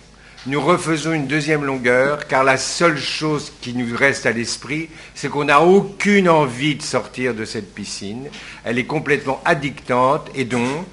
nous 0.45 0.61
refaisons 0.61 1.13
une 1.13 1.25
deuxième 1.25 1.63
longueur, 1.63 2.27
car 2.27 2.43
la 2.43 2.57
seule 2.57 2.99
chose 2.99 3.51
qui 3.61 3.73
nous 3.73 3.95
reste 3.95 4.25
à 4.25 4.31
l'esprit, 4.31 4.89
c'est 5.15 5.29
qu'on 5.29 5.45
n'a 5.45 5.61
aucune 5.61 6.29
envie 6.29 6.75
de 6.75 6.83
sortir 6.83 7.33
de 7.33 7.45
cette 7.45 7.73
piscine. 7.73 8.27
Elle 8.63 8.77
est 8.77 8.85
complètement 8.85 9.41
addictante, 9.45 10.29
et 10.35 10.45
donc, 10.45 10.85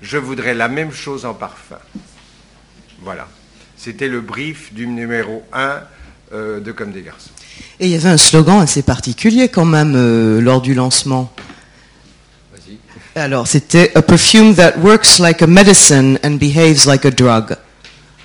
je 0.00 0.16
voudrais 0.16 0.54
la 0.54 0.68
même 0.68 0.92
chose 0.92 1.26
en 1.26 1.34
parfum. 1.34 1.78
Voilà. 3.02 3.28
C'était 3.76 4.08
le 4.08 4.20
brief 4.20 4.72
du 4.72 4.86
numéro 4.86 5.42
1 5.52 5.80
euh, 6.32 6.60
de 6.60 6.72
Comme 6.72 6.92
des 6.92 7.02
garçons. 7.02 7.30
Et 7.78 7.86
il 7.86 7.92
y 7.92 7.94
avait 7.94 8.08
un 8.08 8.16
slogan 8.16 8.60
assez 8.60 8.82
particulier 8.82 9.48
quand 9.48 9.64
même 9.64 9.94
euh, 9.94 10.40
lors 10.40 10.60
du 10.62 10.74
lancement. 10.74 11.30
Vas-y. 12.52 12.78
Alors, 13.14 13.46
c'était 13.46 13.92
A 13.94 14.02
perfume 14.02 14.54
that 14.54 14.78
works 14.78 15.18
like 15.18 15.42
a 15.42 15.46
medicine 15.46 16.18
and 16.24 16.32
behaves 16.32 16.86
like 16.86 17.04
a 17.04 17.10
drug. 17.10 17.56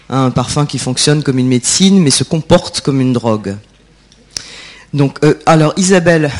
Un 0.10 0.31
parfum 0.31 0.65
qui 0.65 0.79
fonctionne 0.79 1.22
comme 1.22 1.38
une 1.38 1.48
médecine 1.48 2.00
mais 2.00 2.12
se 2.12 2.24
comporte 2.24 2.81
comme 2.81 3.01
une 3.01 3.13
drogue. 3.13 3.55
Donc, 4.93 5.24
euh, 5.24 5.36
alors 5.46 5.74
Isabelle. 5.77 6.31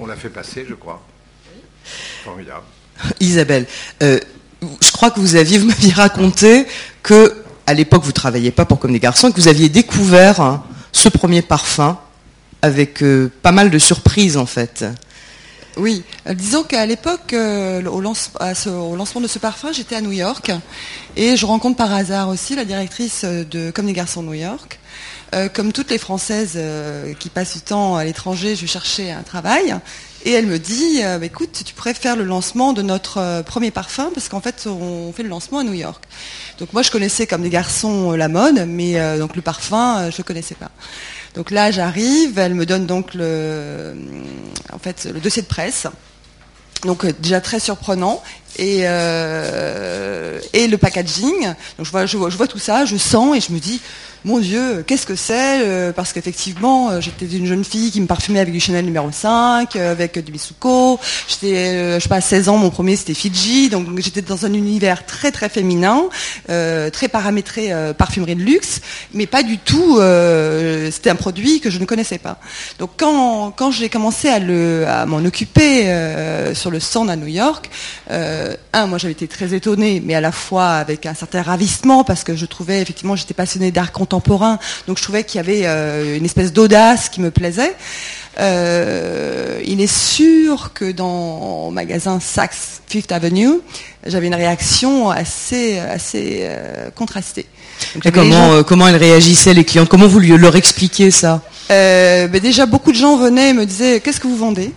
On 0.00 0.06
l'a 0.06 0.16
fait 0.16 0.30
passer, 0.30 0.66
je 0.68 0.74
crois. 0.74 1.02
Formidable. 2.24 2.64
Isabelle, 3.20 3.66
je 4.00 4.92
crois 4.92 5.10
que 5.10 5.20
vous 5.20 5.36
aviez, 5.36 5.58
vous 5.58 5.66
m'aviez 5.66 5.92
raconté 5.92 6.66
que 7.02 7.43
à 7.66 7.74
l'époque, 7.74 8.02
vous 8.02 8.08
ne 8.08 8.12
travailliez 8.12 8.50
pas 8.50 8.64
pour 8.64 8.78
Comme 8.78 8.92
des 8.92 9.00
garçons, 9.00 9.28
et 9.28 9.32
que 9.32 9.40
vous 9.40 9.48
aviez 9.48 9.68
découvert 9.68 10.40
hein, 10.40 10.64
ce 10.92 11.08
premier 11.08 11.42
parfum 11.42 11.98
avec 12.62 13.02
euh, 13.02 13.30
pas 13.42 13.52
mal 13.52 13.70
de 13.70 13.78
surprises 13.78 14.38
en 14.38 14.46
fait. 14.46 14.86
Oui, 15.76 16.02
euh, 16.26 16.34
disons 16.34 16.62
qu'à 16.62 16.86
l'époque, 16.86 17.32
euh, 17.34 17.84
au, 17.84 18.00
lancement 18.00 19.20
de 19.20 19.26
ce 19.26 19.38
parfum, 19.38 19.70
j'étais 19.72 19.96
à 19.96 20.00
New 20.00 20.12
York 20.12 20.50
et 21.16 21.36
je 21.36 21.44
rencontre 21.44 21.76
par 21.76 21.92
hasard 21.92 22.28
aussi 22.30 22.54
la 22.54 22.64
directrice 22.64 23.24
de 23.24 23.70
Comme 23.70 23.86
des 23.86 23.92
garçons 23.92 24.22
New 24.22 24.34
York. 24.34 24.78
comme 25.52 25.72
toutes 25.72 25.90
les 25.90 25.98
Françaises 25.98 26.58
qui 27.18 27.28
passent 27.28 27.54
du 27.54 27.60
temps 27.60 27.96
à 27.96 28.04
l'étranger, 28.04 28.54
je 28.54 28.66
cherchais 28.66 29.10
un 29.10 29.22
travail 29.22 29.74
et 30.24 30.32
elle 30.32 30.46
me 30.46 30.58
dit, 30.58 31.00
euh, 31.02 31.18
bah, 31.18 31.26
écoute, 31.26 31.62
tu 31.64 31.74
pourrais 31.74 31.92
faire 31.92 32.16
le 32.16 32.24
lancement 32.24 32.72
de 32.72 32.80
notre 32.80 33.18
euh, 33.18 33.42
premier 33.42 33.70
parfum, 33.70 34.10
parce 34.14 34.30
qu'en 34.30 34.40
fait, 34.40 34.66
on 34.66 35.12
fait 35.12 35.22
le 35.22 35.28
lancement 35.28 35.58
à 35.58 35.64
New 35.64 35.74
York. 35.74 36.02
Donc 36.58 36.72
moi, 36.72 36.80
je 36.82 36.90
connaissais 36.90 37.26
comme 37.26 37.42
des 37.42 37.50
garçons 37.50 38.12
euh, 38.12 38.16
la 38.16 38.28
mode, 38.28 38.64
mais 38.66 39.18
donc 39.18 39.36
le 39.36 39.42
parfum, 39.42 40.10
je 40.10 40.16
ne 40.16 40.22
connaissais 40.22 40.54
pas. 40.54 40.70
Donc 41.34 41.50
là, 41.50 41.70
j'arrive, 41.70 42.38
elle 42.38 42.54
me 42.54 42.64
donne 42.64 42.86
donc 42.86 43.12
le, 43.12 43.94
en 44.72 44.78
fait, 44.78 45.08
le 45.12 45.20
dossier 45.20 45.42
de 45.42 45.46
presse. 45.46 45.86
Donc 46.84 47.06
déjà 47.20 47.40
très 47.40 47.60
surprenant 47.60 48.22
et, 48.56 48.80
et 48.80 50.68
le 50.68 50.76
packaging. 50.76 51.54
Donc 51.78 51.86
je 51.86 51.90
vois, 51.90 52.06
je 52.06 52.36
vois 52.36 52.46
tout 52.46 52.58
ça, 52.58 52.84
je 52.84 52.96
sens 52.96 53.36
et 53.36 53.40
je 53.40 53.52
me 53.52 53.58
dis 53.58 53.80
mon 54.24 54.38
Dieu, 54.38 54.82
qu'est-ce 54.86 55.04
que 55.04 55.16
c'est 55.16 55.60
euh, 55.66 55.92
Parce 55.92 56.14
qu'effectivement, 56.14 56.88
euh, 56.88 57.00
j'étais 57.02 57.26
une 57.26 57.44
jeune 57.44 57.62
fille 57.62 57.90
qui 57.90 58.00
me 58.00 58.06
parfumait 58.06 58.40
avec 58.40 58.54
du 58.54 58.60
Chanel 58.60 58.86
numéro 58.86 59.12
5, 59.12 59.76
euh, 59.76 59.92
avec 59.92 60.18
du 60.18 60.32
Misuko. 60.32 60.98
J'étais, 61.28 61.96
je 61.96 62.02
sais 62.02 62.08
pas, 62.08 62.16
à 62.16 62.20
16 62.22 62.48
ans, 62.48 62.56
mon 62.56 62.70
premier 62.70 62.96
c'était 62.96 63.12
Fiji, 63.12 63.68
donc 63.68 63.86
j'étais 64.00 64.22
dans 64.22 64.46
un 64.46 64.54
univers 64.54 65.04
très 65.04 65.30
très 65.30 65.50
féminin, 65.50 66.04
très 66.46 67.08
paramétré 67.08 67.72
parfumerie 67.98 68.34
de 68.34 68.42
luxe, 68.42 68.80
mais 69.12 69.26
pas 69.26 69.42
du 69.42 69.58
tout. 69.58 70.00
c'était 70.90 71.10
un 71.10 71.16
produit 71.16 71.60
que 71.60 71.70
je 71.70 71.78
ne 71.78 71.84
connaissais 71.84 72.18
pas. 72.18 72.38
Donc 72.78 72.90
quand 72.96 73.70
j'ai 73.70 73.88
commencé 73.88 74.28
à 74.28 75.06
m'en 75.06 75.24
occuper 75.24 75.84
sur 76.54 76.70
le 76.70 76.80
stand 76.80 77.10
à 77.10 77.16
New 77.16 77.26
York, 77.26 77.68
un, 78.10 78.86
moi 78.86 78.98
j'avais 78.98 79.12
été 79.12 79.28
très 79.28 79.54
étonnée, 79.54 80.02
mais 80.04 80.14
à 80.14 80.20
la 80.20 80.32
fois 80.32 80.70
avec 80.72 81.06
un 81.06 81.14
certain 81.14 81.42
ravissement 81.42 82.04
parce 82.04 82.24
que 82.24 82.36
je 82.36 82.46
trouvais 82.46 82.80
effectivement 82.80 83.16
j'étais 83.16 83.34
passionnée 83.34 83.70
d'art 83.70 83.92
contemporain 83.92 84.13
donc 84.86 84.98
je 84.98 85.02
trouvais 85.02 85.24
qu'il 85.24 85.38
y 85.38 85.40
avait 85.40 85.62
euh, 85.64 86.16
une 86.16 86.24
espèce 86.24 86.52
d'audace 86.52 87.08
qui 87.08 87.20
me 87.20 87.30
plaisait. 87.30 87.74
Euh, 88.40 89.60
il 89.64 89.80
est 89.80 89.92
sûr 89.92 90.72
que 90.74 90.90
dans 90.90 91.68
le 91.68 91.74
magasin 91.74 92.18
Saks 92.20 92.54
Fifth 92.86 93.12
Avenue, 93.12 93.60
j'avais 94.06 94.26
une 94.26 94.34
réaction 94.34 95.10
assez, 95.10 95.78
assez 95.78 96.40
euh, 96.42 96.90
contrastée. 96.90 97.46
comment, 98.12 98.62
comment 98.64 98.88
elles 98.88 98.96
réagissaient 98.96 99.54
les 99.54 99.64
clients? 99.64 99.86
Comment 99.86 100.08
vous 100.08 100.20
leur 100.20 100.56
expliquez 100.56 101.10
ça? 101.10 101.42
Ben 101.68 102.30
Déjà, 102.40 102.66
beaucoup 102.66 102.92
de 102.92 102.96
gens 102.96 103.16
venaient 103.16 103.50
et 103.50 103.54
me 103.54 103.66
disaient 103.66 104.00
Qu'est-ce 104.00 104.20
que 104.20 104.26
vous 104.26 104.36
vendez? 104.36 104.72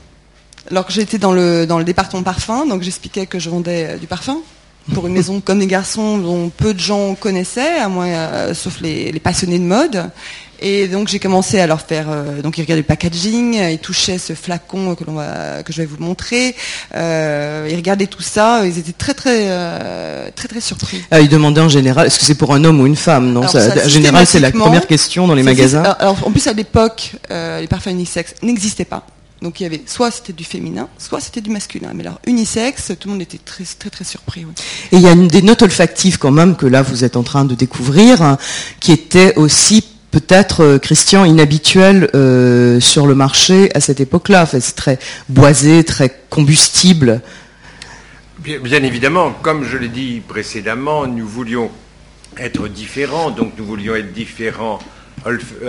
Alors 0.70 0.86
que 0.86 0.94
j'étais 0.94 1.18
dans 1.18 1.32
le, 1.32 1.66
dans 1.66 1.80
le 1.80 1.86
département 1.86 2.24
parfum, 2.24 2.66
donc 2.66 2.84
j'expliquais 2.84 3.26
que 3.26 3.40
je 3.40 3.50
vendais 3.50 3.98
du 3.98 4.06
parfum 4.06 4.42
pour 4.94 5.08
une 5.08 5.14
maison 5.14 5.42
comme 5.42 5.60
des 5.60 5.68
garçons 5.68 6.18
dont 6.18 6.50
peu 6.50 6.74
de 6.74 6.80
gens 6.80 7.16
connaissaient, 7.16 7.78
à 7.80 7.90
moins, 7.90 8.08
euh, 8.08 8.54
sauf 8.54 8.82
les, 8.82 9.12
passionnés 9.20 9.60
de 9.60 9.64
mode. 9.64 10.10
Et 10.60 10.88
donc 10.88 11.08
j'ai 11.08 11.20
commencé 11.20 11.60
à 11.60 11.68
leur 11.68 11.82
faire, 11.82 12.08
euh, 12.10 12.42
donc 12.42 12.58
ils 12.58 12.62
regardaient 12.62 12.82
le 12.82 12.88
packaging, 12.88 13.54
ils 13.54 13.78
touchaient 13.78 14.18
ce 14.18 14.34
flacon 14.34 14.96
que, 14.96 15.04
va, 15.04 15.62
que 15.62 15.72
je 15.72 15.84
vais 15.84 15.86
vous 15.86 16.04
montrer, 16.04 16.56
euh, 16.96 17.68
ils 17.70 17.76
regardaient 17.76 18.08
tout 18.08 18.24
ça, 18.24 18.66
ils 18.66 18.80
étaient 18.80 18.92
très 18.92 19.14
très 19.14 20.32
très 20.32 20.48
très 20.48 20.62
surpris. 20.62 21.04
Ah, 21.12 21.22
ils 21.22 21.30
demandaient 21.30 21.62
en 21.62 21.70
général, 21.70 22.08
est-ce 22.08 22.18
que 22.18 22.26
c'est 22.26 22.34
pour 22.34 22.56
un 22.56 22.64
homme 22.64 22.82
ou 22.82 22.88
une 22.88 22.96
femme? 22.96 23.34
Non, 23.34 23.44
en 23.44 23.88
général 23.88 24.26
c'est 24.26 24.40
la 24.40 24.52
première 24.52 24.88
question 24.88 25.28
dans 25.28 25.36
les 25.36 25.44
magasins. 25.44 25.84
Alors, 26.00 26.18
en 26.26 26.32
plus 26.32 26.48
à 26.48 26.54
l'époque, 26.54 27.12
les 27.30 27.68
parfums 27.68 27.92
unisex 27.92 28.34
n'existaient 28.42 28.86
pas. 28.86 29.06
Donc 29.42 29.60
il 29.60 29.64
y 29.64 29.66
avait 29.66 29.82
soit 29.86 30.12
c'était 30.12 30.34
du 30.34 30.44
féminin, 30.44 30.88
soit 30.98 31.20
c'était 31.20 31.42
du 31.42 31.50
masculin. 31.50 31.92
Mais 31.94 32.04
alors 32.04 32.20
unisexe, 32.26 32.92
tout 33.00 33.08
le 33.08 33.14
monde 33.14 33.22
était 33.22 33.38
très 33.38 33.64
très 33.64 33.90
très 33.90 34.04
surpris. 34.04 34.46
Et 34.92 34.96
il 34.96 35.02
y 35.02 35.08
a 35.08 35.16
des 35.16 35.42
notes 35.42 35.62
olfactives 35.62 36.18
quand 36.18 36.32
même 36.32 36.56
que 36.56 36.66
là 36.66 36.82
vous 36.82 37.04
êtes 37.04 37.18
en 37.18 37.24
train 37.24 37.46
de 37.46 37.56
découvrir, 37.56 38.22
hein, 38.22 38.38
qui 38.80 38.92
étaient 38.92 39.36
aussi 39.36 39.86
peut-être, 40.12 40.78
Christian, 40.78 41.26
inhabituel 41.26 42.10
sur 42.82 43.06
le 43.06 43.14
marché 43.14 43.70
à 43.76 43.80
cette 43.80 44.00
époque-là. 44.00 44.46
c'est 44.46 44.76
très 44.76 44.98
boisé, 45.30 45.84
très 45.84 46.10
combustible. 46.30 47.22
Bien, 48.40 48.84
évidemment, 48.84 49.34
comme 49.42 49.66
je 49.66 49.78
l'ai 49.78 49.90
dit 49.90 50.22
précédemment, 50.26 51.06
nous 51.06 51.28
voulions 51.28 51.70
être 52.38 52.68
différents, 52.68 53.30
donc 53.30 53.54
nous 53.58 53.66
voulions 53.66 53.96
être 53.96 54.14
différents 54.14 54.80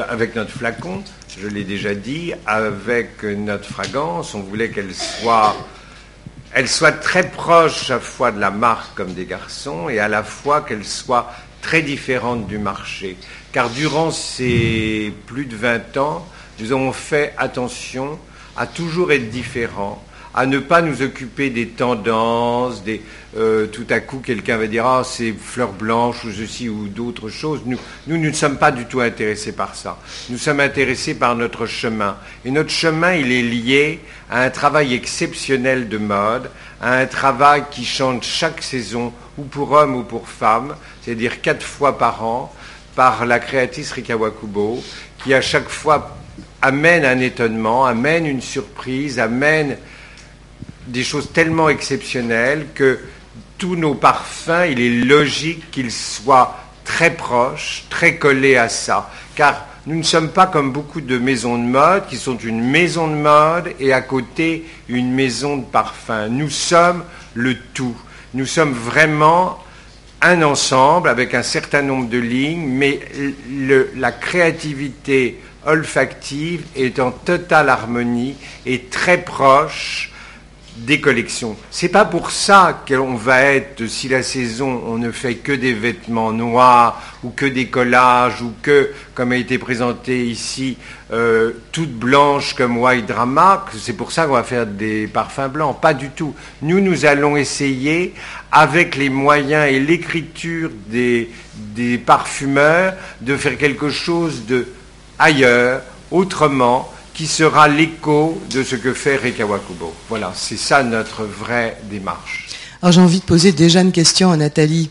avec 0.09 0.35
notre 0.35 0.51
flacon, 0.51 1.03
je 1.41 1.49
l'ai 1.49 1.65
déjà 1.65 1.95
dit, 1.95 2.33
avec 2.47 3.23
notre 3.23 3.65
fragrance, 3.65 4.35
on 4.35 4.41
voulait 4.41 4.71
qu'elle 4.71 4.95
soit, 4.95 5.57
soit 6.67 6.93
très 6.93 7.29
proche 7.29 7.91
à 7.91 7.95
la 7.95 8.01
fois 8.01 8.33
de 8.33 8.41
la 8.41 8.51
marque 8.51 8.95
comme 8.95 9.15
des 9.15 9.27
garçons 9.27 9.89
et 9.89 9.99
à 9.99 10.09
la 10.09 10.23
fois 10.23 10.63
qu'elle 10.63 10.85
soit 10.85 11.33
très 11.63 11.83
différente 11.83 12.47
du 12.47 12.59
marché. 12.59 13.17
Car 13.53 13.71
durant 13.71 14.11
ces 14.11 15.13
plus 15.27 15.47
de 15.47 15.57
20 15.57 15.97
ans, 15.97 16.27
nous 16.61 16.73
avons 16.73 16.93
fait 16.93 17.35
attention 17.37 18.19
à 18.57 18.67
toujours 18.67 19.13
être 19.13 19.31
différents, 19.31 20.03
à 20.39 20.47
ne 20.47 20.61
pas 20.61 20.83
nous 20.83 21.03
occuper 21.03 21.51
des 21.51 21.67
tendances, 21.67 22.85
des, 22.85 23.03
euh, 23.37 23.67
tout 23.67 23.87
à 23.91 23.99
coup 23.99 24.21
quelqu'un 24.25 24.57
va 24.57 24.69
dire 24.69 24.87
ah 24.87 25.03
c'est 25.05 25.33
fleurs 25.33 25.73
blanches 25.73 26.25
ou 26.25 26.31
ceci 26.31 26.69
ou 26.69 26.87
d'autres 26.87 27.29
choses. 27.29 27.63
Nous, 27.67 27.77
nous, 28.07 28.19
ne 28.19 28.31
sommes 28.31 28.57
pas 28.57 28.71
du 28.71 28.85
tout 28.85 29.01
intéressés 29.01 29.51
par 29.51 29.75
ça. 29.75 29.99
Nous 30.31 30.39
sommes 30.39 30.61
intéressés 30.61 31.17
par 31.17 31.35
notre 31.35 31.67
chemin. 31.67 32.17
Et 32.45 32.53
notre 32.53 32.71
chemin, 32.71 33.15
il 33.15 33.33
est 33.33 33.43
lié 33.43 33.99
à 34.31 34.43
un 34.43 34.51
travail 34.51 34.95
exceptionnel 34.95 35.89
de 35.89 35.99
mode, 35.99 36.51
à 36.81 36.99
un 36.99 37.07
travail 37.07 37.65
qui 37.73 37.85
change 37.85 38.23
chaque 38.23 38.63
saison, 38.63 39.13
ou 39.39 39.43
pour 39.43 39.73
hommes 39.73 39.97
ou 39.97 40.05
pour 40.05 40.29
femmes, 40.29 40.77
c'est-à-dire 41.03 41.41
quatre 41.41 41.67
fois 41.67 41.99
par 41.99 42.25
an, 42.25 42.55
par 42.95 43.27
la 43.27 43.41
créatrice 43.41 43.91
Rika 43.91 44.17
Wakubo, 44.17 44.85
qui 45.25 45.35
à 45.35 45.41
chaque 45.41 45.69
fois 45.69 46.17
amène 46.63 47.05
un 47.05 47.19
étonnement, 47.19 47.87
amène 47.87 48.25
une 48.25 48.41
surprise, 48.41 49.19
amène 49.19 49.79
des 50.89 51.05
choses 51.05 51.31
tellement 51.33 51.69
exceptionnelles 51.69 52.67
que 52.75 52.99
tous 53.59 53.77
nos 53.77 53.95
parfums, 53.95 54.67
il 54.71 54.81
est 54.81 55.05
logique 55.05 55.71
qu'ils 55.71 55.93
soient 55.93 56.59
très 56.85 57.15
proches, 57.15 57.85
très 57.91 58.17
collés 58.17 58.57
à 58.57 58.69
ça. 58.69 59.11
Car 59.35 59.67
nous 59.87 59.97
ne 59.97 60.03
sommes 60.03 60.31
pas 60.31 60.47
comme 60.47 60.73
beaucoup 60.73 61.01
de 61.01 61.19
maisons 61.19 61.59
de 61.59 61.69
mode 61.69 62.07
qui 62.07 62.17
sont 62.17 62.37
une 62.37 62.63
maison 62.63 63.09
de 63.09 63.15
mode 63.15 63.73
et 63.81 63.93
à 63.93 64.01
côté 64.01 64.65
une 64.89 65.13
maison 65.13 65.57
de 65.57 65.65
parfum. 65.65 66.29
Nous 66.29 66.51
sommes 66.51 67.05
le 67.35 67.57
tout. 67.75 67.97
Nous 68.35 68.47
sommes 68.47 68.73
vraiment 68.73 69.59
un 70.21 70.43
ensemble 70.43 71.09
avec 71.09 71.35
un 71.35 71.43
certain 71.43 71.83
nombre 71.83 72.09
de 72.09 72.19
lignes, 72.19 72.67
mais 72.67 73.01
la 73.97 74.13
créativité 74.13 75.41
olfactive 75.67 76.65
est 76.77 76.99
en 76.99 77.11
totale 77.11 77.69
harmonie 77.69 78.35
et 78.67 78.81
très 78.85 79.19
proche 79.19 80.13
des 80.79 81.01
collections. 81.01 81.57
C'est 81.71 81.89
pas 81.89 82.05
pour 82.05 82.31
ça 82.31 82.83
qu'on 82.87 83.15
va 83.15 83.43
être, 83.43 83.87
si 83.87 84.09
la 84.09 84.23
saison, 84.23 84.83
on 84.87 84.99
ne 84.99 85.11
fait 85.11 85.35
que 85.35 85.53
des 85.53 85.73
vêtements 85.73 86.33
noirs 86.33 87.03
ou 87.23 87.31
que 87.31 87.47
des 87.47 87.67
collages 87.67 88.43
ou 88.43 88.53
que, 88.63 88.91
comme 89.15 89.33
a 89.33 89.37
été 89.37 89.59
présenté 89.59 90.25
ici, 90.27 90.77
euh, 91.13 91.53
toutes 91.73 91.93
blanches 91.93 92.55
comme 92.55 92.79
White 92.79 93.07
Drama, 93.07 93.67
c'est 93.77 93.93
pour 93.93 94.13
ça 94.13 94.27
qu'on 94.27 94.35
va 94.35 94.45
faire 94.45 94.67
des 94.67 95.07
parfums 95.07 95.49
blancs. 95.53 95.81
Pas 95.81 95.95
du 95.95 96.11
tout. 96.11 96.35
Nous, 96.63 96.81
nous 96.81 97.05
allons 97.07 97.37
essayer, 97.37 98.15
avec 98.53 98.97
les 98.97 99.11
moyens 99.11 99.71
et 99.71 99.81
l'écriture 99.81 100.71
des, 100.87 101.31
des 101.55 101.99
parfumeurs, 101.99 102.95
de 103.21 103.37
faire 103.37 103.59
quelque 103.59 103.91
chose 103.91 104.47
de 104.47 104.69
ailleurs, 105.19 105.83
autrement, 106.11 106.93
qui 107.19 107.27
sera 107.27 107.67
l'écho 107.67 108.41
de 108.55 108.63
ce 108.63 108.77
que 108.77 108.95
fait 108.95 109.17
Rekawakubo. 109.17 109.93
Voilà, 110.09 110.33
c'est 110.37 110.57
ça 110.57 110.85
notre 110.85 111.25
vraie 111.25 111.77
démarche. 111.91 112.47
Alors 112.81 112.93
j'ai 112.93 113.01
envie 113.01 113.19
de 113.19 113.25
poser 113.25 113.51
déjà 113.51 113.81
une 113.81 113.91
question 113.91 114.31
à 114.31 114.37
Nathalie 114.37 114.89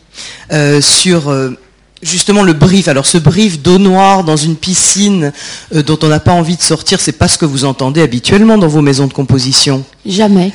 euh, 0.52 0.82
sur 0.82 1.30
euh, 1.30 1.52
justement 2.04 2.44
le 2.44 2.52
brief. 2.52 2.90
Alors 2.90 3.06
ce 3.06 3.18
brief 3.18 3.62
d'eau 3.62 3.78
noire 3.78 4.26
dans 4.26 4.36
une 4.36 4.58
piscine 4.58 5.32
euh, 5.74 5.82
dont 5.82 5.98
on 6.04 6.10
n'a 6.10 6.20
pas 6.20 6.34
envie 6.34 6.58
de 6.58 6.62
sortir, 6.62 7.00
c'est 7.00 7.14
pas 7.14 7.30
ce 7.30 7.38
que 7.38 7.46
vous 7.46 7.64
entendez 7.64 8.02
habituellement 8.02 8.58
dans 8.58 8.68
vos 8.68 8.82
maisons 8.82 9.08
de 9.08 9.14
composition. 9.14 9.86
Jamais. 10.06 10.52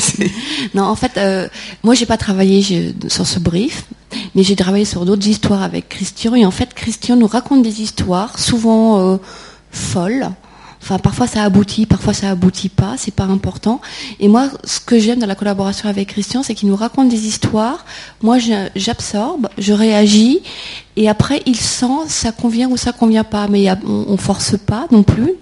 non, 0.74 0.84
en 0.84 0.96
fait, 0.96 1.20
moi 1.82 1.94
j'ai 1.94 2.06
pas 2.06 2.16
travaillé 2.16 2.94
sur 3.08 3.26
ce 3.26 3.38
brief, 3.38 3.84
mais 4.34 4.42
j'ai 4.42 4.56
travaillé 4.56 4.86
sur 4.86 5.04
d'autres 5.04 5.28
histoires 5.28 5.62
avec 5.62 5.90
Christian. 5.90 6.34
Et 6.34 6.46
en 6.46 6.50
fait, 6.50 6.72
Christian 6.72 7.16
nous 7.16 7.26
raconte 7.26 7.62
des 7.62 7.82
histoires 7.82 8.38
souvent 8.38 9.20
folles 9.70 10.30
Enfin, 10.84 10.98
parfois 10.98 11.26
ça 11.26 11.42
aboutit, 11.42 11.86
parfois 11.86 12.12
ça 12.12 12.28
aboutit 12.28 12.68
pas, 12.68 12.96
c'est 12.98 13.14
pas 13.14 13.24
important. 13.24 13.80
Et 14.20 14.28
moi, 14.28 14.50
ce 14.64 14.80
que 14.80 14.98
j'aime 14.98 15.18
dans 15.18 15.26
la 15.26 15.34
collaboration 15.34 15.88
avec 15.88 16.08
Christian, 16.08 16.42
c'est 16.42 16.54
qu'il 16.54 16.68
nous 16.68 16.76
raconte 16.76 17.08
des 17.08 17.26
histoires. 17.26 17.86
Moi, 18.20 18.36
j'absorbe, 18.76 19.48
je 19.56 19.72
réagis, 19.72 20.40
et 20.96 21.08
après, 21.08 21.42
il 21.46 21.56
sent 21.56 22.04
ça 22.08 22.32
convient 22.32 22.68
ou 22.68 22.76
ça 22.76 22.92
convient 22.92 23.24
pas. 23.24 23.48
Mais 23.48 23.66
on, 23.86 24.18
force 24.18 24.58
pas 24.58 24.86
non 24.90 25.04
plus 25.04 25.32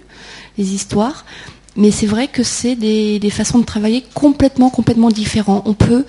les 0.57 0.73
histoires. 0.73 1.25
Mais 1.75 1.91
c'est 1.91 2.05
vrai 2.05 2.29
que 2.29 2.43
c'est 2.43 2.75
des, 2.75 3.29
façons 3.29 3.59
de 3.59 3.65
travailler 3.65 4.05
complètement, 4.13 4.69
complètement 4.69 5.09
différentes. 5.09 5.63
On 5.65 5.73
peut, 5.73 6.05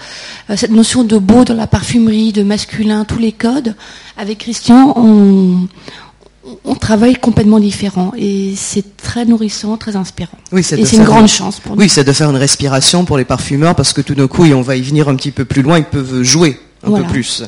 euh, 0.51 0.57
cette 0.57 0.71
notion 0.71 1.03
de 1.03 1.19
beau 1.19 1.45
dans 1.45 1.55
la 1.55 1.67
parfumerie, 1.67 2.33
de 2.33 2.45
masculin, 2.45 3.05
tous 3.05 3.19
les 3.19 3.33
codes, 3.33 3.75
avec 4.17 4.39
Christian, 4.39 4.93
on, 4.97 5.67
on 6.65 6.75
travaille 6.75 7.15
complètement 7.15 7.59
différent 7.59 8.13
et 8.17 8.55
c'est 8.57 8.97
très 8.97 9.25
nourrissant, 9.25 9.77
très 9.77 9.97
inspirant. 9.97 10.39
Oui, 10.53 10.61
et 10.61 10.63
c'est 10.63 10.97
une 10.97 11.05
grande 11.05 11.29
chance 11.29 11.61
pour 11.61 11.75
nous. 11.75 11.83
Oui, 11.83 11.89
c'est 11.89 12.05
de 12.05 12.13
faire 12.13 12.31
une 12.31 12.37
respiration 12.37 13.05
pour 13.05 13.17
les 13.17 13.25
parfumeurs 13.25 13.75
parce 13.75 13.93
que 13.93 14.01
tout 14.01 14.15
d'un 14.15 14.27
coup, 14.27 14.45
et 14.45 14.55
on 14.55 14.63
va 14.63 14.77
y 14.77 14.83
venir 14.83 15.09
un 15.09 15.17
petit 15.17 15.31
peu 15.31 15.45
plus 15.45 15.63
loin, 15.63 15.79
ils 15.79 15.85
peuvent 15.85 16.23
jouer 16.23 16.61
un 16.87 16.93
peu 16.93 17.05
plus. 17.05 17.43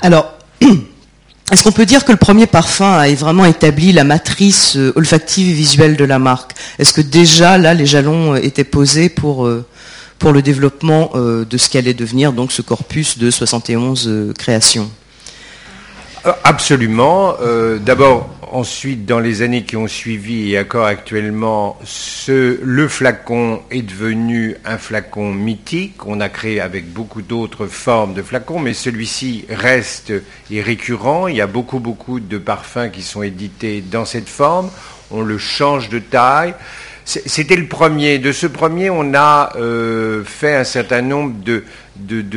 Alors, 0.00 0.32
est-ce 1.52 1.62
qu'on 1.62 1.72
peut 1.72 1.86
dire 1.86 2.04
que 2.04 2.12
le 2.12 2.18
premier 2.18 2.46
parfum 2.46 2.92
a 2.92 3.12
vraiment 3.14 3.44
établi 3.44 3.92
la 3.92 4.04
matrice 4.04 4.76
euh, 4.76 4.92
olfactive 4.96 5.48
et 5.48 5.52
visuelle 5.52 5.96
de 5.96 6.04
la 6.04 6.18
marque? 6.18 6.52
Est-ce 6.78 6.92
que 6.92 7.00
déjà 7.00 7.58
là, 7.58 7.74
les 7.74 7.86
jalons 7.86 8.34
euh, 8.34 8.36
étaient 8.42 8.64
posés 8.64 9.08
pour 9.08 9.46
euh, 9.46 9.64
pour 10.18 10.32
le 10.32 10.42
développement 10.42 11.10
de 11.14 11.58
ce 11.58 11.68
qu'allait 11.68 11.92
devenir 11.92 12.32
donc 12.32 12.50
ce 12.52 12.62
corpus 12.62 13.18
de 13.18 13.30
71 13.30 14.32
créations? 14.38 14.88
Absolument. 16.44 17.34
Euh, 17.40 17.78
d'abord, 17.78 18.30
ensuite, 18.50 19.04
dans 19.04 19.20
les 19.20 19.42
années 19.42 19.64
qui 19.64 19.76
ont 19.76 19.88
suivi 19.88 20.52
et 20.52 20.60
encore 20.60 20.86
actuellement, 20.86 21.78
le 22.28 22.88
flacon 22.88 23.60
est 23.70 23.82
devenu 23.82 24.56
un 24.64 24.78
flacon 24.78 25.32
mythique. 25.32 26.06
On 26.06 26.20
a 26.20 26.28
créé 26.28 26.60
avec 26.60 26.92
beaucoup 26.92 27.22
d'autres 27.22 27.66
formes 27.66 28.14
de 28.14 28.22
flacons, 28.22 28.58
mais 28.58 28.74
celui-ci 28.74 29.44
reste 29.50 30.12
et 30.50 30.62
récurrent. 30.62 31.28
Il 31.28 31.36
y 31.36 31.40
a 31.40 31.46
beaucoup, 31.46 31.78
beaucoup 31.78 32.20
de 32.20 32.38
parfums 32.38 32.90
qui 32.92 33.02
sont 33.02 33.22
édités 33.22 33.82
dans 33.82 34.04
cette 34.04 34.28
forme. 34.28 34.70
On 35.10 35.22
le 35.22 35.38
change 35.38 35.90
de 35.90 35.98
taille. 35.98 36.54
C'était 37.06 37.56
le 37.56 37.66
premier. 37.66 38.18
De 38.18 38.32
ce 38.32 38.46
premier, 38.46 38.88
on 38.88 39.12
a 39.14 39.52
euh, 39.56 40.24
fait 40.24 40.56
un 40.56 40.64
certain 40.64 41.02
nombre 41.02 41.34
de, 41.44 41.62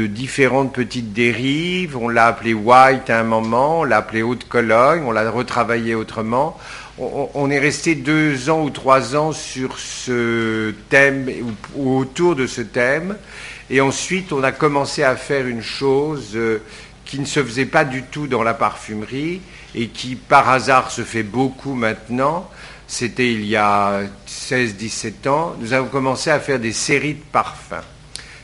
différentes 0.07 0.73
petites 0.73 1.13
dérives. 1.13 1.95
On 1.95 2.09
l'a 2.09 2.27
appelé 2.27 2.53
White 2.53 3.09
à 3.09 3.21
un 3.21 3.23
moment, 3.23 3.81
on 3.81 3.83
l'a 3.85 3.97
appelé 3.97 4.21
Haute 4.23 4.45
Cologne, 4.49 5.03
on 5.05 5.11
l'a 5.11 5.31
retravaillé 5.31 5.95
autrement. 5.95 6.59
On, 6.99 7.49
est 7.51 7.59
resté 7.59 7.95
deux 7.95 8.49
ans 8.49 8.63
ou 8.63 8.71
trois 8.71 9.15
ans 9.15 9.31
sur 9.31 9.77
ce 9.77 10.73
thème 10.89 11.29
ou, 11.75 11.97
autour 11.97 12.35
de 12.35 12.45
ce 12.45 12.61
thème. 12.61 13.15
Et 13.69 13.79
ensuite, 13.79 14.33
on 14.33 14.43
a 14.43 14.51
commencé 14.51 15.03
à 15.03 15.15
faire 15.15 15.47
une 15.47 15.61
chose 15.61 16.31
euh, 16.35 16.61
qui 17.05 17.19
ne 17.19 17.25
se 17.25 17.41
faisait 17.41 17.65
pas 17.65 17.85
du 17.85 18.03
tout 18.03 18.27
dans 18.27 18.43
la 18.43 18.53
parfumerie 18.53 19.41
et 19.75 19.87
qui, 19.87 20.15
par 20.15 20.49
hasard, 20.49 20.91
se 20.91 21.03
fait 21.03 21.23
beaucoup 21.23 21.73
maintenant 21.73 22.49
c'était 22.87 23.31
il 23.31 23.45
y 23.45 23.55
a 23.55 24.01
16-17 24.27 25.27
ans, 25.27 25.55
nous 25.59 25.73
avons 25.73 25.89
commencé 25.89 26.29
à 26.29 26.39
faire 26.39 26.59
des 26.59 26.71
séries 26.71 27.15
de 27.15 27.23
parfums. 27.31 27.83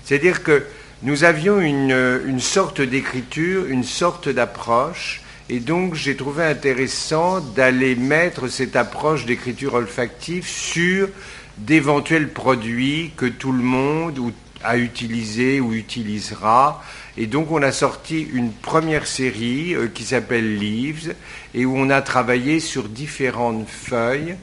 C'est-à-dire 0.03 0.43
que 0.43 0.65
nous 1.01 1.23
avions 1.23 1.60
une, 1.60 2.39
sorte 2.39 2.82
d'écriture, 2.82 3.65
une 3.65 3.84
sorte 3.84 4.29
d'approche, 4.29 5.21
et 5.49 5.60
donc 5.60 5.95
j'ai 5.95 6.15
trouvé 6.15 6.43
intéressant 6.43 7.39
d'aller 7.39 7.95
mettre 7.95 8.47
cette 8.47 8.75
approche 8.75 9.25
d'écriture 9.25 9.73
olfactive 9.73 10.47
sur 10.47 11.10
d'éventuels 11.58 12.29
produits 12.29 13.12
que 13.15 13.25
tout 13.25 13.51
le 13.51 13.63
monde 13.63 14.34
a 14.63 14.77
utilisé 14.77 15.60
ou 15.60 15.73
utilisera 15.73 16.82
et 17.15 17.28
donc 17.28 17.52
on 17.52 17.62
a 17.62 17.71
sorti 17.71 18.21
une 18.21 18.52
première 18.52 19.06
série 19.06 19.76
euh, 19.76 19.88
qui 19.88 20.04
s'appelle 20.04 20.58
Leaves 20.58 21.13
et 21.54 21.65
où 21.65 21.78
on 21.78 21.89
a 21.89 22.02
travaillé 22.02 22.60
sur 22.60 22.89
différentes 22.89 23.67
feuilles. 23.67 24.36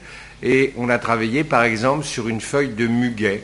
Et 0.42 0.72
on 0.76 0.88
a 0.88 0.98
travaillé 0.98 1.44
par 1.44 1.64
exemple 1.64 2.04
sur 2.04 2.28
une 2.28 2.40
feuille 2.40 2.70
de 2.70 2.86
muguet. 2.86 3.42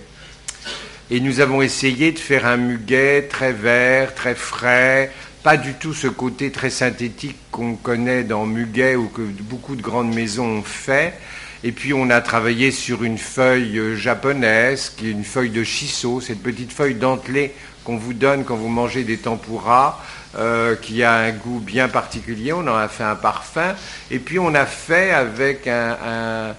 Et 1.11 1.21
nous 1.21 1.41
avons 1.41 1.61
essayé 1.61 2.13
de 2.13 2.19
faire 2.19 2.47
un 2.47 2.57
muguet 2.57 3.23
très 3.23 3.53
vert, 3.53 4.15
très 4.15 4.35
frais, 4.35 5.13
pas 5.43 5.57
du 5.57 5.75
tout 5.75 5.95
ce 5.95 6.09
côté 6.09 6.51
très 6.51 6.71
synthétique 6.71 7.37
qu'on 7.53 7.77
connaît 7.77 8.25
dans 8.25 8.47
Muguet 8.47 8.97
ou 8.97 9.07
que 9.07 9.23
beaucoup 9.23 9.77
de 9.77 9.83
grandes 9.83 10.13
maisons 10.13 10.59
ont 10.59 10.63
fait. 10.63 11.15
Et 11.63 11.71
puis 11.71 11.95
on 11.95 12.11
a 12.11 12.21
travaillé 12.21 12.73
sur 12.73 13.05
une 13.05 13.19
feuille 13.19 13.79
euh, 13.79 13.95
japonaise, 13.95 14.93
qui 14.97 15.07
est 15.07 15.13
une 15.13 15.23
feuille 15.23 15.51
de 15.51 15.63
shiso, 15.63 16.21
cette 16.21 16.43
petite 16.43 16.73
feuille 16.73 16.97
dentelée 16.97 17.55
qu'on 17.87 17.97
vous 17.97 18.15
donne 18.15 18.45
quand 18.45 18.57
vous 18.57 18.69
mangez 18.69 19.05
des 19.05 19.17
tempura, 19.17 20.03
euh, 20.37 20.75
qui 20.75 21.05
a 21.05 21.15
un 21.15 21.31
goût 21.31 21.61
bien 21.61 21.89
particulier. 21.89 22.53
On 22.53 22.67
en 22.67 22.75
a 22.75 22.89
fait 22.89 23.05
un 23.05 23.15
parfum. 23.15 23.77
Et 24.11 24.19
puis 24.19 24.41
on 24.41 24.55
a 24.55 24.67
fait 24.67 25.13
avec 25.13 25.69
un, 25.69 26.55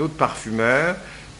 autre 0.00 0.14
parfumeur, 0.14 0.96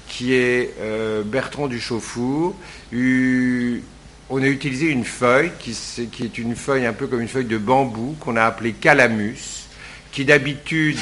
qui 0.07 0.35
est 0.35 0.74
euh, 0.81 1.22
Bertrand 1.24 1.66
Duchauffour. 1.66 2.55
on 2.92 4.42
a 4.42 4.46
utilisé 4.46 4.87
une 4.87 5.05
feuille 5.05 5.50
qui, 5.59 5.76
qui, 6.12 6.22
est 6.22 6.38
une 6.38 6.55
feuille 6.55 6.87
un 6.87 6.92
peu 6.92 7.09
comme 7.09 7.20
une 7.20 7.28
feuille 7.28 7.44
de 7.46 7.59
bambou 7.59 8.14
qu'on 8.20 8.37
a 8.37 8.44
appelée 8.44 8.72
calamus, 8.72 9.66
qui 10.12 10.24
d'habitude 10.24 10.98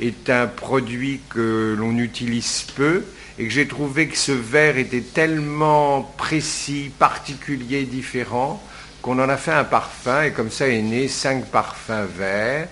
est 0.00 0.30
un 0.30 0.46
produit 0.48 1.20
que 1.30 1.76
l'on 1.78 1.96
utilise 1.96 2.66
peu 2.74 3.04
et 3.38 3.44
que 3.44 3.50
j'ai 3.50 3.68
trouvé 3.68 4.08
que 4.08 4.16
ce 4.16 4.32
verre 4.32 4.78
était 4.78 5.02
tellement 5.02 6.02
précis, 6.16 6.90
particulier, 6.98 7.84
différent, 7.84 8.62
qu'on 9.02 9.18
en 9.18 9.28
a 9.28 9.36
fait 9.36 9.52
un 9.52 9.64
parfum 9.64 10.22
et 10.22 10.32
comme 10.32 10.50
ça 10.50 10.68
est 10.68 10.82
né 10.82 11.06
cinq 11.06 11.46
parfums 11.46 12.06
verts 12.16 12.68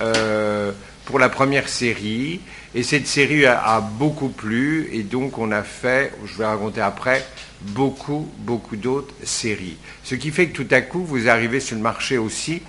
euh, 0.00 0.72
pour 1.04 1.18
la 1.18 1.28
première 1.28 1.68
série. 1.68 2.40
Et 2.74 2.82
cette 2.82 3.06
série 3.06 3.46
a, 3.46 3.80
beaucoup 3.80 4.28
plu 4.28 4.88
et 4.92 5.02
donc 5.02 5.38
on 5.38 5.50
a 5.52 5.62
fait, 5.62 6.12
je 6.26 6.38
vais 6.38 6.46
raconter 6.46 6.80
après, 6.80 7.24
beaucoup, 7.60 8.28
beaucoup 8.38 8.76
d'autres 8.76 9.14
séries. 9.24 9.76
Ce 10.04 10.14
qui 10.14 10.30
fait 10.30 10.48
que 10.48 10.62
tout 10.62 10.74
à 10.74 10.80
coup, 10.80 11.04
vous 11.04 11.28
arrivez 11.28 11.60
sur 11.60 11.76
le 11.76 11.82
marché 11.82 12.18
aussi 12.18 12.62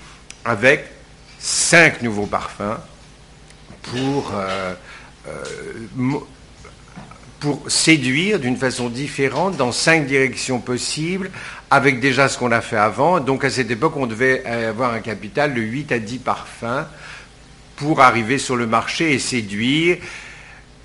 avec 0.46 0.86
cinq 1.40 2.02
nouveaux 2.02 2.26
parfums 2.26 2.80
pour, 3.84 4.32
euh, 4.36 4.74
euh, 5.28 5.44
pour 7.42 7.70
séduire 7.70 8.40
d'une 8.40 8.56
façon 8.56 8.88
différente 8.88 9.58
dans 9.58 9.74
cinq 9.74 10.08
directions 10.08 10.60
possibles, 10.60 11.30
avec 11.70 12.00
déjà 12.00 12.30
ce 12.30 12.38
qu'on 12.38 12.54
a 12.54 12.62
fait 12.62 12.78
avant. 12.78 13.20
Donc 13.20 13.44
à 13.44 13.50
cette 13.50 13.70
époque, 13.70 13.98
on 13.98 14.08
devait 14.08 14.46
avoir 14.46 14.94
un 14.94 15.02
capital 15.02 15.54
de 15.54 15.62
8 15.62 15.92
à 15.92 16.00
10 16.00 16.20
parfums 16.20 16.86
pour 17.76 18.00
arriver 18.00 18.38
sur 18.38 18.56
le 18.56 18.68
marché 18.68 19.12
et 19.12 19.20
séduire. 19.20 19.98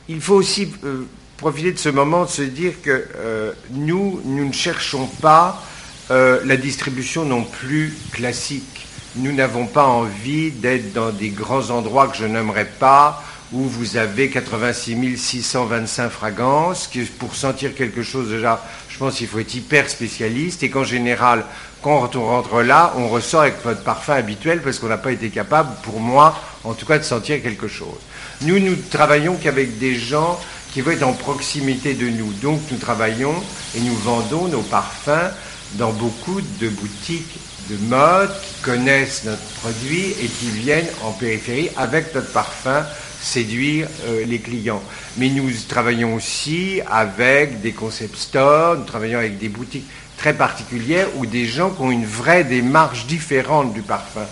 Il 0.09 0.21
faut 0.21 0.35
aussi 0.35 0.73
euh, 0.85 1.07
profiter 1.37 1.71
de 1.73 1.79
ce 1.79 1.91
moment 1.91 2.25
de 2.25 2.31
se 2.31 2.43
dire 2.43 2.81
que 2.83 3.55
nous, 3.71 4.21
nous 4.25 4.49
ne 4.49 4.53
cherchons 4.53 5.07
pas 5.07 5.63
la 6.09 6.57
distribution 6.57 7.25
non 7.25 7.43
plus 7.43 7.93
classique 8.13 8.87
nous 9.17 9.33
n'avons 9.33 9.67
pas 9.67 9.87
envie 9.87 10.51
d'être 10.51 10.93
dans 10.93 11.11
des 11.11 11.31
grands 11.31 11.71
endroits 11.71 12.09
que 12.09 12.17
je 12.17 12.27
n'aimerais 12.27 12.67
pas, 12.67 13.23
où 13.53 13.63
vous 13.63 13.97
avez 13.97 14.29
86 14.29 15.17
625 15.17 16.11
fragrances, 16.11 16.91
pour 17.19 17.35
sentir 17.35 17.75
quelque 17.75 18.03
chose 18.03 18.31
déjà, 18.31 18.65
je 18.89 18.99
pense 18.99 19.17
qu'il 19.17 19.29
faut 19.29 19.39
être 19.39 19.55
hyper 19.55 19.89
spécialiste, 19.89 20.63
et 20.63 20.71
qu'en 20.71 20.85
général, 20.85 21.45
quand 21.83 22.17
on 22.17 22.27
rentre 22.27 22.63
là, 22.63 22.93
on 22.97 23.09
ressort 23.09 23.43
avec 23.43 23.63
votre 23.65 23.83
parfum 23.83 24.15
habituel 24.15 24.61
parce 24.61 24.79
qu'on 24.79 24.89
n'a 24.89 24.99
pas 24.99 25.13
été 25.13 25.29
capable, 25.29 25.71
pour 25.83 26.01
moi, 26.01 26.37
en 26.65 26.75
tout 26.75 26.87
cas, 26.87 26.99
de 26.99 27.05
sentir 27.05 27.43
quelque 27.43 27.69
chose. 27.69 27.99
Nous, 28.43 28.59
nous 28.59 28.77
travaillons 28.91 29.37
qu'avec 29.37 29.79
des 29.79 29.95
gens 29.95 30.41
qui 30.73 30.81
vont 30.81 30.91
être 30.91 31.05
en 31.05 31.13
proximité 31.13 31.95
de 31.95 32.09
nous. 32.09 32.33
Donc, 32.43 32.61
nous 32.71 32.79
travaillons 32.79 33.35
et 33.77 33.81
nous 33.81 33.95
vendons 33.97 34.49
nos 34.49 34.63
parfums 34.63 35.31
dans 35.75 35.93
beaucoup 35.93 36.41
de 36.41 36.69
boutiques 36.69 37.39
de 37.71 37.77
mode 37.89 38.31
qui 38.43 38.63
connaissent 38.63 39.25
notre 39.25 39.43
produit 39.61 40.11
et 40.21 40.27
qui 40.27 40.51
viennent 40.51 40.89
en 41.03 41.13
périphérie 41.13 41.71
avec 41.77 42.15
notre 42.15 42.31
parfum 42.33 42.85
séduire 43.21 43.89
euh, 44.07 44.25
les 44.25 44.39
clients. 44.39 44.83
Mais 45.17 45.29
nous 45.29 45.51
travaillons 45.69 46.15
aussi 46.15 46.81
avec 46.87 47.61
des 47.61 47.73
concept 47.73 48.17
stores, 48.17 48.77
nous 48.77 48.85
travaillons 48.85 49.19
avec 49.19 49.39
des 49.39 49.49
boutiques 49.49 49.87
très 50.17 50.35
particulières 50.35 51.09
ou 51.17 51.27
des 51.27 51.47
gens 51.47 51.71
qui 51.71 51.83
ont 51.83 51.91
une 51.91 52.07
vraie 52.07 52.45
démarche 52.45 53.07
différente 53.07 53.73
du 53.75 53.83
parfum. 53.83 54.27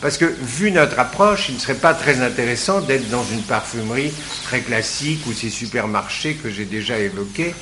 Parce 0.00 0.16
que 0.16 0.24
vu 0.24 0.70
notre 0.70 0.98
approche, 0.98 1.50
il 1.50 1.56
ne 1.56 1.60
serait 1.60 1.74
pas 1.74 1.92
très 1.92 2.22
intéressant 2.22 2.80
d'être 2.80 3.08
dans 3.10 3.24
une 3.24 3.42
parfumerie 3.42 4.12
très 4.44 4.60
classique 4.60 5.26
ou 5.26 5.32
ces 5.32 5.50
supermarchés 5.50 6.34
que 6.34 6.50
j'ai 6.50 6.64
déjà 6.64 6.98
évoqués 6.98 7.54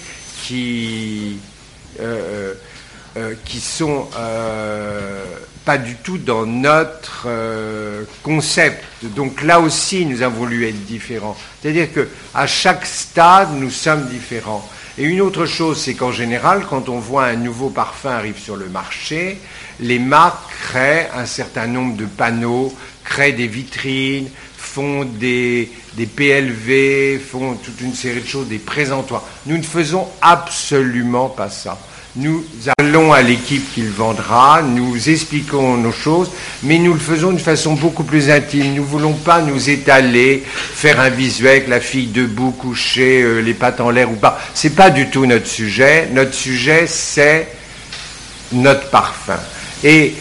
qui... 0.42 1.38
Euh, 2.00 2.54
euh, 3.16 3.34
sont 3.60 4.08
pas 5.68 5.76
du 5.76 5.96
tout 5.96 6.16
dans 6.16 6.46
notre 6.46 7.24
euh, 7.26 8.04
concept. 8.22 8.83
Donc 9.02 9.42
là 9.42 9.61
aussi, 9.61 10.07
nous 10.07 10.22
avons 10.22 10.38
voulu 10.38 10.66
être 10.66 10.87
différents. 10.87 11.37
C'est-à-dire 11.61 11.92
que 11.92 12.09
à 12.35 12.46
chaque 12.46 12.87
stade, 12.87 13.50
nous 13.52 13.68
sommes 13.68 14.07
différents. 14.07 14.66
Et 14.96 15.04
une 15.04 15.20
autre 15.20 15.44
chose, 15.44 15.78
c'est 15.78 15.92
qu'en 15.92 16.11
général, 16.11 16.64
quand 16.70 16.88
on 16.88 16.98
voit 16.98 17.26
un 17.26 17.37
nouveau 17.37 17.68
parfum 17.68 18.09
arriver 18.09 18.40
sur 18.40 18.57
le 18.57 18.70
marché, 18.70 19.37
les 19.78 19.98
marques 19.98 20.50
créent 20.70 21.11
un 21.14 21.26
certain 21.26 21.66
nombre 21.66 21.98
de 21.98 22.07
panneaux, 22.07 22.74
créent 23.04 23.33
des 23.33 23.46
vitrines, 23.46 24.31
font 24.57 25.04
des, 25.04 25.70
des 25.98 26.07
PLV, 26.07 27.20
font 27.20 27.57
toute 27.57 27.83
une 27.83 27.92
série 27.94 28.22
de 28.22 28.26
choses, 28.26 28.48
des 28.48 28.59
présentoirs. 28.59 29.24
Nous 29.44 29.59
ne 29.59 29.62
faisons 29.62 30.09
absolument 30.22 31.28
pas 31.28 31.50
ça. 31.50 31.78
Nous 32.20 32.42
allons 32.81 33.12
à 33.12 33.22
l'équipe 33.22 33.72
qui 33.72 33.83
le 33.83 33.90
vendra, 33.90 34.61
nous 34.61 35.09
expliquons 35.09 35.76
nos 35.76 35.92
choses, 35.92 36.28
mais 36.64 36.81
nous 36.81 36.92
le 36.92 36.98
faisons 36.98 37.28
d'une 37.28 37.38
façon 37.38 37.74
beaucoup 37.74 38.02
plus 38.02 38.28
intime. 38.28 38.74
Nous 38.74 38.83
ne 38.83 38.88
voulons 38.88 39.12
pas 39.12 39.40
nous 39.40 39.70
étaler, 39.70 40.42
faire 40.44 40.98
un 40.98 41.11
visuel 41.11 41.50
avec 41.52 41.68
la 41.68 41.78
fille 41.78 42.09
debout, 42.09 42.50
couchée, 42.50 43.22
euh, 43.22 43.38
les 43.38 43.54
pattes 43.54 43.81
en 43.81 43.90
l'air 43.90 44.11
ou 44.11 44.16
pas. 44.16 44.40
C'est 44.52 44.74
pas 44.74 44.90
du 44.90 45.11
tout 45.11 45.26
notre 45.26 45.46
sujet. 45.46 46.09
Notre 46.12 46.35
sujet, 46.35 46.88
c'est 46.88 47.46
notre 48.50 48.90
parfum. 48.90 49.38
Et 49.85 50.14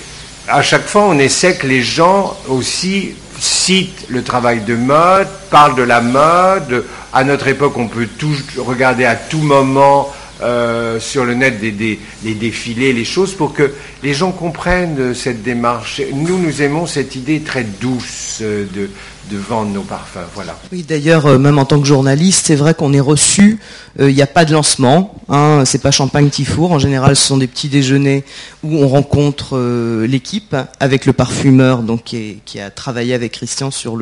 à 0.47 0.61
chaque 0.61 0.85
fois, 0.85 1.05
on 1.07 1.17
essaie 1.17 1.55
que 1.55 1.65
les 1.65 1.81
gens 1.81 2.37
aussi 2.47 3.15
citent 3.39 4.05
le 4.09 4.21
travail 4.21 4.61
de 4.61 4.75
mode, 4.75 5.27
parlent 5.49 5.75
de 5.75 5.81
la 5.81 6.01
mode. 6.01 6.85
À 7.11 7.23
notre 7.23 7.47
époque, 7.47 7.75
on 7.75 7.87
peut 7.87 8.07
tout 8.19 8.35
regarder 8.57 9.05
à 9.05 9.15
tout 9.15 9.39
moment 9.39 10.13
euh, 10.41 10.99
sur 10.99 11.25
le 11.25 11.33
net 11.33 11.59
des, 11.59 11.99
défilés, 12.23 12.93
les 12.93 13.05
choses, 13.05 13.33
pour 13.33 13.53
que 13.53 13.73
les 14.03 14.13
gens 14.13 14.31
comprennent 14.31 15.13
cette 15.13 15.43
démarche. 15.43 16.01
Nous, 16.13 16.37
nous 16.37 16.61
aimons 16.61 16.85
cette 16.85 17.15
idée 17.15 17.41
très 17.41 17.63
douce 17.63 18.41
de, 18.41 18.89
de 19.29 19.37
vendre 19.37 19.71
nos 19.71 19.81
parfums. 19.81 20.19
Oui, 20.71 20.83
d'ailleurs, 20.87 21.25
euh, 21.25 21.37
même 21.37 21.59
en 21.59 21.65
tant 21.65 21.79
que 21.79 21.87
journaliste, 21.87 22.47
c'est 22.47 22.55
vrai 22.55 22.73
qu'on 22.73 22.93
est 22.93 22.99
reçu. 22.99 23.59
Euh, 23.99 24.09
il 24.09 24.15
n'y 24.15 24.21
a 24.21 24.27
pas 24.27 24.45
de 24.45 24.53
lancement. 24.53 25.15
Hein, 25.29 25.63
c'est 25.65 25.81
pas 25.81 25.91
champagne 25.91 26.29
tifour. 26.29 26.71
En 26.71 26.79
général, 26.79 27.15
ce 27.15 27.27
sont 27.27 27.37
des 27.37 27.47
petits 27.47 27.69
déjeuners 27.69 28.23
où 28.63 28.77
on 28.77 28.87
rencontre 28.87 29.57
euh, 29.57 30.07
l'équipe 30.07 30.55
avec 30.79 31.05
le 31.05 31.13
parfumeur, 31.13 31.83
qui, 32.05 32.41
a 32.59 32.69
travaillé 32.69 33.13
avec 33.13 33.33
Christian 33.33 33.71
sur 33.71 33.97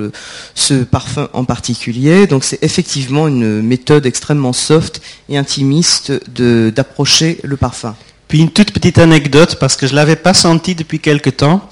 ce 0.53 0.83
parfum 0.83 1.29
en 1.33 1.45
particulier. 1.45 2.27
Donc, 2.27 2.43
c'est 2.43 2.63
effectivement 2.63 3.27
une 3.27 3.61
méthode 3.61 4.05
extrêmement 4.05 4.53
soft 4.53 5.01
et 5.29 5.38
intimiste 5.38 6.11
d'approcher 6.29 7.39
le 7.43 7.57
parfum. 7.57 7.95
Puis 8.27 8.39
une 8.39 8.49
toute 8.49 8.71
petite 8.71 8.97
anecdote 8.97 9.57
parce 9.59 9.75
que 9.75 9.88
je 9.88 9.95
l'avais 9.95 10.15
pas 10.15 10.33
senti 10.33 10.75
depuis 10.75 10.99
quelque 10.99 11.29
temps. 11.29 11.67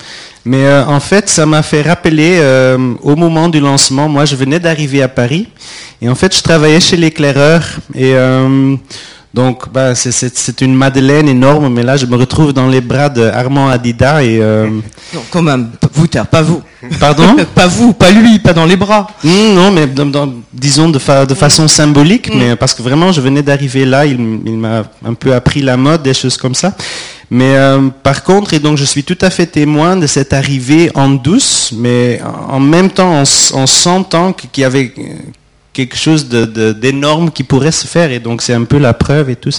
Mais 0.46 0.66
euh, 0.66 0.86
en 0.86 1.00
fait, 1.00 1.30
ça 1.30 1.46
m'a 1.46 1.64
fait 1.64 1.82
rappeler 1.82 2.38
euh, 2.42 2.96
au 3.02 3.16
moment 3.16 3.48
du 3.48 3.60
lancement, 3.62 4.10
moi 4.10 4.26
je 4.26 4.36
venais 4.36 4.60
d'arriver 4.60 5.02
à 5.02 5.08
Paris 5.08 5.48
et 6.02 6.10
en 6.10 6.16
fait 6.16 6.36
je 6.36 6.44
travaillais 6.44 6.82
chez 6.82 6.98
l'éclaireur 6.98 7.64
et 7.96 8.14
euh, 8.14 8.76
donc, 9.34 9.64
bah, 9.74 9.96
c'est 9.96 10.62
une 10.62 10.76
madeleine 10.76 11.28
énorme, 11.28 11.74
mais 11.74 11.82
là, 11.82 11.98
je 11.98 12.06
me 12.06 12.16
retrouve 12.16 12.54
dans 12.54 12.68
les 12.68 12.82
bras 12.82 13.10
de 13.10 13.24
Armand 13.24 13.68
Adida 13.68 14.24
et. 14.24 14.40
Euh... 14.40 14.68
Non, 15.12 15.22
quand 15.32 15.42
même, 15.42 15.72
vous, 15.94 16.08
pas 16.08 16.42
vous. 16.44 16.62
Pardon? 17.00 17.36
Pas 17.56 17.68
vous, 17.68 17.94
pas 17.94 18.12
lui, 18.12 18.40
pas 18.40 18.54
dans 18.54 18.66
les 18.66 18.76
bras. 18.76 19.08
Mmh, 19.24 19.54
non, 19.56 19.72
mais 19.72 19.88
disons 20.54 20.90
de, 20.90 21.26
de 21.26 21.34
façon 21.34 21.68
symbolique, 21.68 22.34
mmh. 22.34 22.38
mais 22.38 22.56
parce 22.56 22.74
que 22.74 22.84
vraiment, 22.84 23.12
je 23.12 23.22
venais 23.22 23.42
d'arriver 23.42 23.86
là, 23.86 24.06
il, 24.06 24.20
m'a 24.20 24.84
un 25.06 25.14
peu 25.14 25.34
appris 25.34 25.62
la 25.62 25.78
mode, 25.78 26.04
des 26.04 26.14
choses 26.14 26.38
comme 26.38 26.54
ça. 26.54 26.76
Mais 27.32 27.56
euh, 27.56 27.88
par 28.04 28.24
contre, 28.24 28.54
et 28.54 28.60
donc 28.60 28.78
je 28.78 28.84
suis 28.84 29.04
tout 29.04 29.18
à 29.22 29.30
fait 29.30 29.48
témoin 29.48 29.96
de 29.96 30.08
cette 30.08 30.34
arrivée 30.34 30.92
en 30.94 31.10
douce, 31.10 31.74
mais 31.76 32.22
en 32.50 32.60
même 32.60 32.90
temps 32.90 33.22
en, 33.22 33.24
en 33.24 33.68
sentant 33.68 34.34
qu'il 34.34 34.62
y 34.62 34.66
avait 34.66 34.94
quelque 35.74 35.98
chose 35.98 36.30
d'énorme 36.30 37.32
qui 37.32 37.44
pourrait 37.44 37.72
se 37.72 37.88
faire 37.88 38.12
et 38.12 38.20
donc 38.20 38.42
c'est 38.42 38.54
un 38.54 38.64
peu 38.64 38.78
la 38.78 38.94
preuve 38.94 39.30
et 39.32 39.36
tout. 39.36 39.50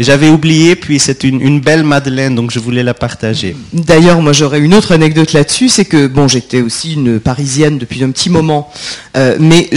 J'avais 0.00 0.30
oublié 0.30 0.74
puis 0.74 0.98
c'est 0.98 1.24
une, 1.24 1.60
belle 1.60 1.84
madeleine 1.84 2.34
donc 2.34 2.50
je 2.50 2.58
voulais 2.58 2.82
la 2.82 2.94
partager. 2.94 3.56
D'ailleurs 3.72 4.22
moi 4.22 4.32
j'aurais 4.32 4.60
une 4.60 4.74
autre 4.74 4.92
anecdote 4.92 5.32
là-dessus 5.32 5.68
c'est 5.68 5.84
que 5.84 6.06
bon 6.06 6.26
j'étais 6.26 6.62
aussi 6.62 6.94
une 6.94 7.20
parisienne 7.20 7.78
depuis 7.78 8.02
un 8.02 8.10
petit 8.10 8.30
moment 8.30 8.72
euh, 9.16 9.36
mais 9.38 9.68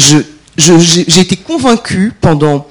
j'ai 0.58 1.19
été 1.19 1.36
convaincue 1.36 2.13
pendant 2.21 2.67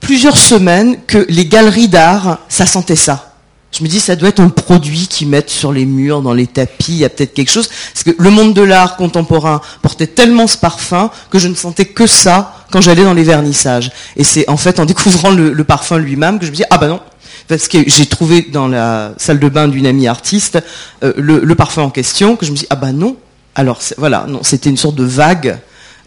plusieurs 0.00 0.38
semaines 0.38 0.98
que 1.06 1.26
les 1.28 1.46
galeries 1.46 1.88
d'art 1.88 2.38
ça 2.48 2.66
sentait 2.66 2.96
ça 2.96 3.27
Je 3.70 3.82
me 3.82 3.88
dis, 3.88 4.00
ça 4.00 4.16
doit 4.16 4.30
être 4.30 4.40
un 4.40 4.48
produit 4.48 5.06
qu'ils 5.08 5.28
mettent 5.28 5.50
sur 5.50 5.72
les 5.72 5.84
murs, 5.84 6.22
dans 6.22 6.32
les 6.32 6.46
tapis, 6.46 6.92
il 6.92 6.98
y 6.98 7.04
a 7.04 7.10
peut-être 7.10 7.34
quelque 7.34 7.50
chose. 7.50 7.68
Parce 7.92 8.02
que 8.02 8.10
le 8.18 8.30
monde 8.30 8.54
de 8.54 8.62
l'art 8.62 8.96
contemporain 8.96 9.60
portait 9.82 10.06
tellement 10.06 10.46
ce 10.46 10.56
parfum 10.56 11.10
que 11.30 11.38
je 11.38 11.48
ne 11.48 11.54
sentais 11.54 11.84
que 11.84 12.06
ça 12.06 12.64
quand 12.70 12.80
j'allais 12.80 13.04
dans 13.04 13.14
les 13.14 13.24
vernissages. 13.24 13.90
Et 14.16 14.24
c'est 14.24 14.48
en 14.48 14.56
fait 14.56 14.80
en 14.80 14.86
découvrant 14.86 15.30
le, 15.30 15.64
parfum 15.64 15.98
lui-même 15.98 16.38
que 16.38 16.46
je 16.46 16.50
me 16.50 16.56
dis, 16.56 16.64
ah 16.70 16.78
bah 16.78 16.88
non, 16.88 17.00
parce 17.46 17.68
que 17.68 17.78
j'ai 17.86 18.06
trouvé 18.06 18.42
dans 18.50 18.68
la 18.68 19.12
salle 19.18 19.38
de 19.38 19.48
bain 19.48 19.68
d'une 19.68 19.86
amie 19.86 20.08
artiste 20.08 20.58
euh, 21.02 21.12
le, 21.16 21.40
le, 21.40 21.54
parfum 21.54 21.82
en 21.82 21.90
question, 21.90 22.36
que 22.36 22.46
je 22.46 22.52
me 22.52 22.56
dis, 22.56 22.66
ah 22.70 22.76
bah 22.76 22.92
non. 22.92 23.16
Alors 23.54 23.80
voilà, 23.98 24.24
non, 24.28 24.40
c'était 24.42 24.70
une 24.70 24.76
sorte 24.76 24.94
de 24.94 25.04
vague 25.04 25.58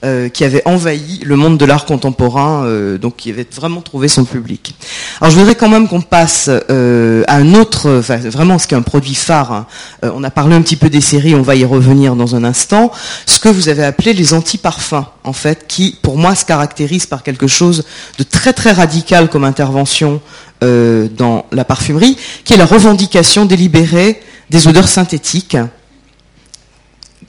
euh, 0.04 0.30
qui 0.30 0.44
avait 0.44 0.64
envahi 0.66 1.20
le 1.24 1.36
monde 1.36 1.60
de 1.60 1.66
l'art 1.66 1.86
contemporain, 1.86 2.66
euh, 2.66 2.98
donc 2.98 3.18
qui 3.18 3.30
avait 3.30 3.46
vraiment 3.56 3.82
trouvé 3.82 4.08
son 4.08 4.26
public. 4.26 4.74
Alors 5.20 5.30
je 5.30 5.38
voudrais 5.38 5.54
quand 5.54 5.70
même 5.70 5.88
qu'on 5.88 6.02
passe 6.02 6.50
euh, 6.50 7.24
à 7.28 7.36
un 7.36 7.54
autre, 7.54 7.88
vraiment 8.00 8.58
ce 8.58 8.66
qui 8.66 8.74
est 8.74 8.78
un 8.78 8.82
produit 8.82 9.14
phare. 9.14 9.52
Hein. 9.52 9.68
on 10.02 10.24
a 10.24 10.32
parlé 10.32 10.56
un 10.56 10.64
petit 10.64 10.76
peu 10.76 10.90
des 10.90 11.02
séries, 11.02 11.36
on 11.36 11.44
va 11.44 11.56
y 11.56 11.66
revenir 11.66 12.16
dans 12.16 12.36
un 12.36 12.44
instant. 12.44 12.92
Ce 13.28 13.38
que 13.38 13.48
vous 13.48 13.70
avez 13.70 13.84
appelé 13.84 14.14
les 14.14 14.34
anti-parfums, 14.34 15.06
en 15.24 15.34
fait, 15.34 15.68
qui 15.68 15.96
pour 16.02 16.18
moi 16.18 16.34
se 16.34 16.46
caractérise 16.46 17.06
par 17.06 17.22
quelque 17.22 17.46
chose 17.46 17.84
de 18.18 18.24
très 18.24 18.54
très 18.54 18.72
radical 18.72 19.30
comme 19.30 19.44
intervention 19.44 20.20
dans 20.62 21.46
la 21.52 21.64
parfumerie, 21.64 22.18
qui 22.44 22.54
est 22.54 22.58
la 22.58 22.66
revendication 22.66 23.46
délibérée 23.46 24.20
des 24.50 24.68
odeurs 24.68 24.88
synthétiques 24.88 25.58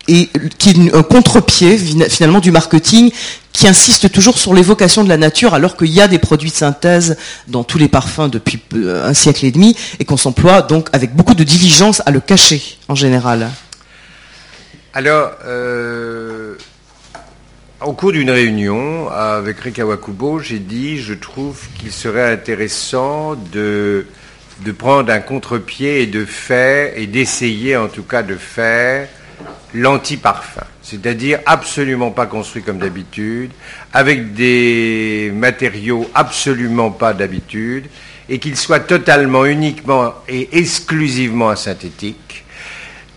et 0.09 0.29
qui 0.59 0.71
est 0.71 0.95
un 0.95 1.03
contre-pied 1.03 1.79
finalement 2.09 2.41
du 2.41 2.51
marketing 2.51 3.12
qui 3.53 3.69
insiste 3.69 4.11
toujours 4.11 4.38
sur 4.38 4.55
l'évocation 4.55 5.05
de 5.05 5.09
la 5.09 5.17
nature 5.17 5.55
alors 5.55 5.77
qu'il 5.77 5.91
y 5.91 6.01
a 6.01 6.09
des 6.09 6.19
produits 6.19 6.51
de 6.51 6.55
synthèse 6.55 7.17
dans 7.49 7.65
tous 7.65 7.79
les 7.79 7.88
parfums 7.88 8.29
depuis 8.31 8.61
un 8.75 9.15
siècle 9.15 9.45
et 9.47 9.53
demi 9.53 9.77
et 10.01 10.05
qu'on 10.05 10.17
s'emploie 10.17 10.62
donc 10.62 10.88
avec 10.93 11.15
beaucoup 11.15 11.35
de 11.35 11.45
diligence 11.45 12.03
à 12.07 12.11
le 12.11 12.21
cacher 12.21 12.79
en 12.88 12.95
général. 12.95 13.51
Alors, 14.95 15.33
euh, 15.47 16.55
au 17.85 17.93
cours 17.93 18.12
d'une 18.12 18.31
réunion 18.31 19.09
avec 19.09 19.61
Rika 19.61 19.87
Wakubo, 19.87 20.38
j'ai 20.38 20.59
dit 20.59 20.99
je 20.99 21.15
trouve 21.15 21.59
qu'il 21.79 21.93
serait 21.93 22.33
intéressant 22.33 23.35
de, 23.53 24.07
de 24.65 24.73
prendre 24.73 25.12
un 25.12 25.21
contre-pied 25.21 26.03
et 26.03 26.07
de 26.07 26.25
faire, 26.25 26.93
et 26.97 27.07
d'essayer 27.07 27.77
en 27.77 27.88
tout 27.88 28.03
cas 28.03 28.23
de 28.23 28.37
faire 28.37 29.09
l'anti-parfum, 29.75 30.65
c'est-à-dire 30.83 31.41
absolument 31.47 32.11
pas 32.11 32.27
construit 32.27 32.63
comme 32.63 32.79
d'habitude, 32.79 33.51
avec 33.93 34.35
des 34.35 35.33
matériaux 35.35 36.11
absolument 36.15 36.91
pas 36.91 37.15
d'habitude, 37.15 37.87
et 38.29 38.39
qu'il 38.39 38.57
soit 38.57 38.81
totalement, 38.81 39.45
uniquement 39.45 40.15
et 40.29 40.49
exclusivement 40.59 41.55
synthétique. 41.57 42.45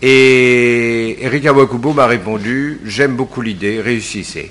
Et 0.02 1.24
Eric 1.24 1.46
Awakubo 1.46 1.92
m'a 1.92 2.06
répondu, 2.06 2.80
j'aime 2.84 3.16
beaucoup 3.16 3.40
l'idée, 3.40 3.80
réussissez. 3.80 4.50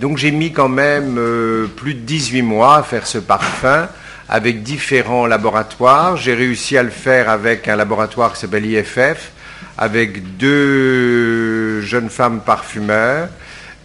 Donc 0.00 0.18
j'ai 0.18 0.30
mis 0.30 0.52
quand 0.52 0.68
même 0.68 1.16
euh, 1.18 1.66
plus 1.66 1.94
de 1.94 2.00
18 2.00 2.42
mois 2.42 2.76
à 2.76 2.82
faire 2.82 3.06
ce 3.06 3.18
parfum 3.18 3.88
avec 4.28 4.62
différents 4.62 5.26
laboratoires. 5.26 6.16
J'ai 6.16 6.34
réussi 6.34 6.76
à 6.76 6.82
le 6.82 6.90
faire 6.90 7.28
avec 7.28 7.68
un 7.68 7.76
laboratoire 7.76 8.32
qui 8.32 8.40
s'appelle 8.40 8.66
IFF, 8.66 9.32
avec 9.78 10.36
deux 10.36 11.80
jeunes 11.80 12.10
femmes 12.10 12.40
parfumeurs, 12.40 13.28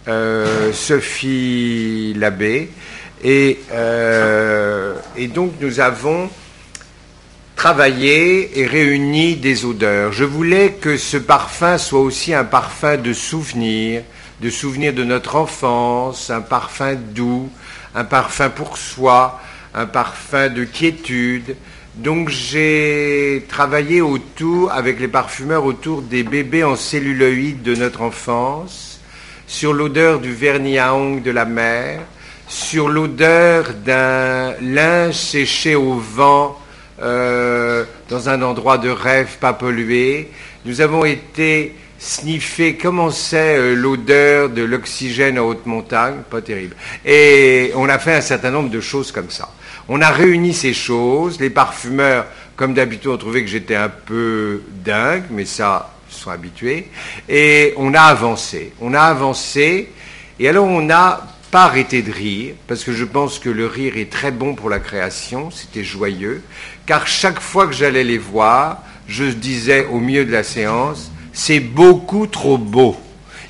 euh, 0.08 0.72
Sophie 0.72 2.14
Labbé, 2.16 2.70
et, 3.22 3.60
euh, 3.72 4.94
et 5.16 5.26
donc 5.26 5.52
nous 5.60 5.80
avons 5.80 6.30
travaillé 7.56 8.58
et 8.58 8.66
réuni 8.66 9.36
des 9.36 9.66
odeurs. 9.66 10.12
Je 10.12 10.24
voulais 10.24 10.72
que 10.80 10.96
ce 10.96 11.18
parfum 11.18 11.76
soit 11.76 12.00
aussi 12.00 12.32
un 12.32 12.44
parfum 12.44 12.96
de 12.96 13.12
souvenir, 13.12 14.02
de 14.40 14.48
souvenir 14.48 14.94
de 14.94 15.04
notre 15.04 15.36
enfance, 15.36 16.30
un 16.30 16.40
parfum 16.40 16.94
doux, 16.94 17.50
un 17.94 18.04
parfum 18.04 18.48
pour 18.48 18.78
soi, 18.78 19.40
un 19.74 19.84
parfum 19.84 20.48
de 20.48 20.64
quiétude, 20.64 21.56
donc 21.96 22.28
j'ai 22.28 23.44
travaillé 23.48 24.00
autour, 24.00 24.72
avec 24.72 25.00
les 25.00 25.08
parfumeurs, 25.08 25.64
autour 25.64 26.02
des 26.02 26.22
bébés 26.22 26.64
en 26.64 26.76
celluloïde 26.76 27.62
de 27.62 27.74
notre 27.74 28.02
enfance, 28.02 29.00
sur 29.46 29.72
l'odeur 29.72 30.20
du 30.20 30.32
vernis 30.32 30.78
à 30.78 30.94
ongles 30.94 31.22
de 31.22 31.30
la 31.30 31.44
mer, 31.44 32.00
sur 32.46 32.88
l'odeur 32.88 33.74
d'un 33.84 34.54
linge 34.60 35.14
séché 35.14 35.74
au 35.74 35.94
vent 35.94 36.58
euh, 37.02 37.84
dans 38.08 38.28
un 38.28 38.42
endroit 38.42 38.78
de 38.78 38.90
rêve 38.90 39.38
pas 39.40 39.52
pollué. 39.52 40.28
Nous 40.64 40.80
avons 40.80 41.04
été 41.04 41.74
sniffer 41.98 42.76
comment 42.76 43.10
c'est 43.10 43.56
euh, 43.56 43.74
l'odeur 43.74 44.48
de 44.48 44.62
l'oxygène 44.62 45.38
à 45.38 45.44
haute 45.44 45.66
montagne, 45.66 46.16
pas 46.30 46.40
terrible. 46.40 46.76
Et 47.04 47.72
on 47.74 47.88
a 47.88 47.98
fait 47.98 48.14
un 48.14 48.20
certain 48.20 48.50
nombre 48.50 48.70
de 48.70 48.80
choses 48.80 49.12
comme 49.12 49.30
ça. 49.30 49.48
On 49.92 50.00
a 50.02 50.10
réuni 50.10 50.54
ces 50.54 50.72
choses. 50.72 51.40
Les 51.40 51.50
parfumeurs, 51.50 52.26
comme 52.54 52.74
d'habitude, 52.74 53.10
ont 53.10 53.16
trouvé 53.16 53.42
que 53.42 53.50
j'étais 53.50 53.74
un 53.74 53.88
peu 53.88 54.62
dingue, 54.84 55.24
mais 55.30 55.44
ça, 55.44 55.92
ils 56.08 56.14
sont 56.14 56.30
habitués. 56.30 56.86
Et 57.28 57.74
on 57.76 57.92
a 57.94 58.02
avancé. 58.02 58.72
On 58.80 58.94
a 58.94 59.00
avancé. 59.00 59.90
Et 60.38 60.48
alors, 60.48 60.66
on 60.66 60.80
n'a 60.80 61.26
pas 61.50 61.64
arrêté 61.64 62.02
de 62.02 62.12
rire, 62.12 62.54
parce 62.68 62.84
que 62.84 62.92
je 62.92 63.04
pense 63.04 63.40
que 63.40 63.50
le 63.50 63.66
rire 63.66 63.96
est 63.96 64.12
très 64.12 64.30
bon 64.30 64.54
pour 64.54 64.70
la 64.70 64.78
création. 64.78 65.50
C'était 65.50 65.82
joyeux. 65.82 66.44
Car 66.86 67.08
chaque 67.08 67.40
fois 67.40 67.66
que 67.66 67.72
j'allais 67.72 68.04
les 68.04 68.18
voir, 68.18 68.84
je 69.08 69.24
disais 69.24 69.86
au 69.86 69.98
milieu 69.98 70.24
de 70.24 70.30
la 70.30 70.44
séance, 70.44 71.10
c'est 71.32 71.58
beaucoup 71.58 72.28
trop 72.28 72.58
beau. 72.58 72.96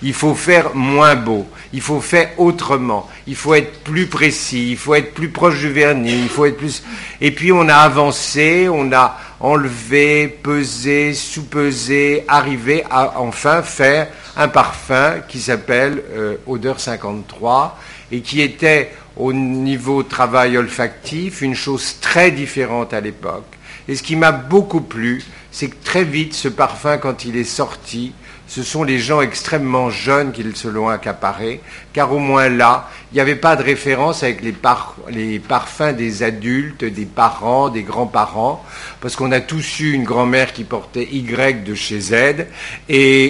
Il 0.02 0.14
faut 0.14 0.34
faire 0.34 0.74
moins 0.74 1.16
beau. 1.16 1.46
Il 1.72 1.80
faut 1.80 2.00
faire 2.00 2.30
autrement. 2.38 3.08
Il 3.26 3.36
faut 3.36 3.54
être 3.54 3.80
plus 3.84 4.06
précis. 4.06 4.72
Il 4.72 4.76
faut 4.76 4.94
être 4.94 5.14
plus 5.14 5.28
proche 5.28 5.60
du 5.60 5.70
vernis. 5.70 6.18
Il 6.22 6.28
faut 6.28 6.44
être 6.46 6.56
plus. 6.56 6.82
Et 7.20 7.30
puis 7.30 7.52
on 7.52 7.68
a 7.68 7.76
avancé, 7.76 8.68
on 8.68 8.92
a 8.92 9.18
enlevé, 9.40 10.28
pesé, 10.28 11.14
sous-pesé, 11.14 12.24
arrivé 12.28 12.84
à 12.90 13.20
enfin 13.20 13.62
faire 13.62 14.08
un 14.36 14.48
parfum 14.48 15.20
qui 15.28 15.40
s'appelle 15.40 16.02
euh, 16.12 16.36
Odeur 16.46 16.78
53 16.78 17.78
et 18.12 18.20
qui 18.20 18.40
était 18.42 18.92
au 19.16 19.32
niveau 19.32 20.02
travail 20.02 20.56
olfactif 20.56 21.42
une 21.42 21.54
chose 21.54 21.96
très 22.00 22.30
différente 22.30 22.92
à 22.92 23.00
l'époque. 23.00 23.56
Et 23.88 23.96
ce 23.96 24.02
qui 24.02 24.16
m'a 24.16 24.32
beaucoup 24.32 24.82
plu, 24.82 25.22
c'est 25.50 25.68
que 25.68 25.84
très 25.84 26.04
vite, 26.04 26.34
ce 26.34 26.48
parfum, 26.48 26.98
quand 26.98 27.24
il 27.24 27.36
est 27.36 27.44
sorti, 27.44 28.12
ce 28.50 28.64
sont 28.64 28.82
les 28.82 28.98
gens 28.98 29.20
extrêmement 29.20 29.90
jeunes 29.90 30.32
qui 30.32 30.44
se 30.56 30.66
l'ont 30.66 30.88
accaparé, 30.88 31.60
car 31.92 32.12
au 32.12 32.18
moins 32.18 32.48
là, 32.48 32.90
il 33.12 33.14
n'y 33.14 33.20
avait 33.20 33.36
pas 33.36 33.54
de 33.54 33.62
référence 33.62 34.24
avec 34.24 34.42
les, 34.42 35.38
parfums 35.38 35.92
des 35.96 36.24
adultes, 36.24 36.84
des 36.84 37.04
parents, 37.04 37.68
des 37.68 37.84
grands-parents, 37.84 38.64
parce 39.00 39.14
qu'on 39.14 39.30
a 39.30 39.38
tous 39.38 39.78
eu 39.78 39.92
une 39.92 40.02
grand-mère 40.02 40.52
qui 40.52 40.64
portait 40.64 41.04
Y 41.12 41.62
de 41.62 41.76
chez 41.76 42.00
Z, 42.00 42.46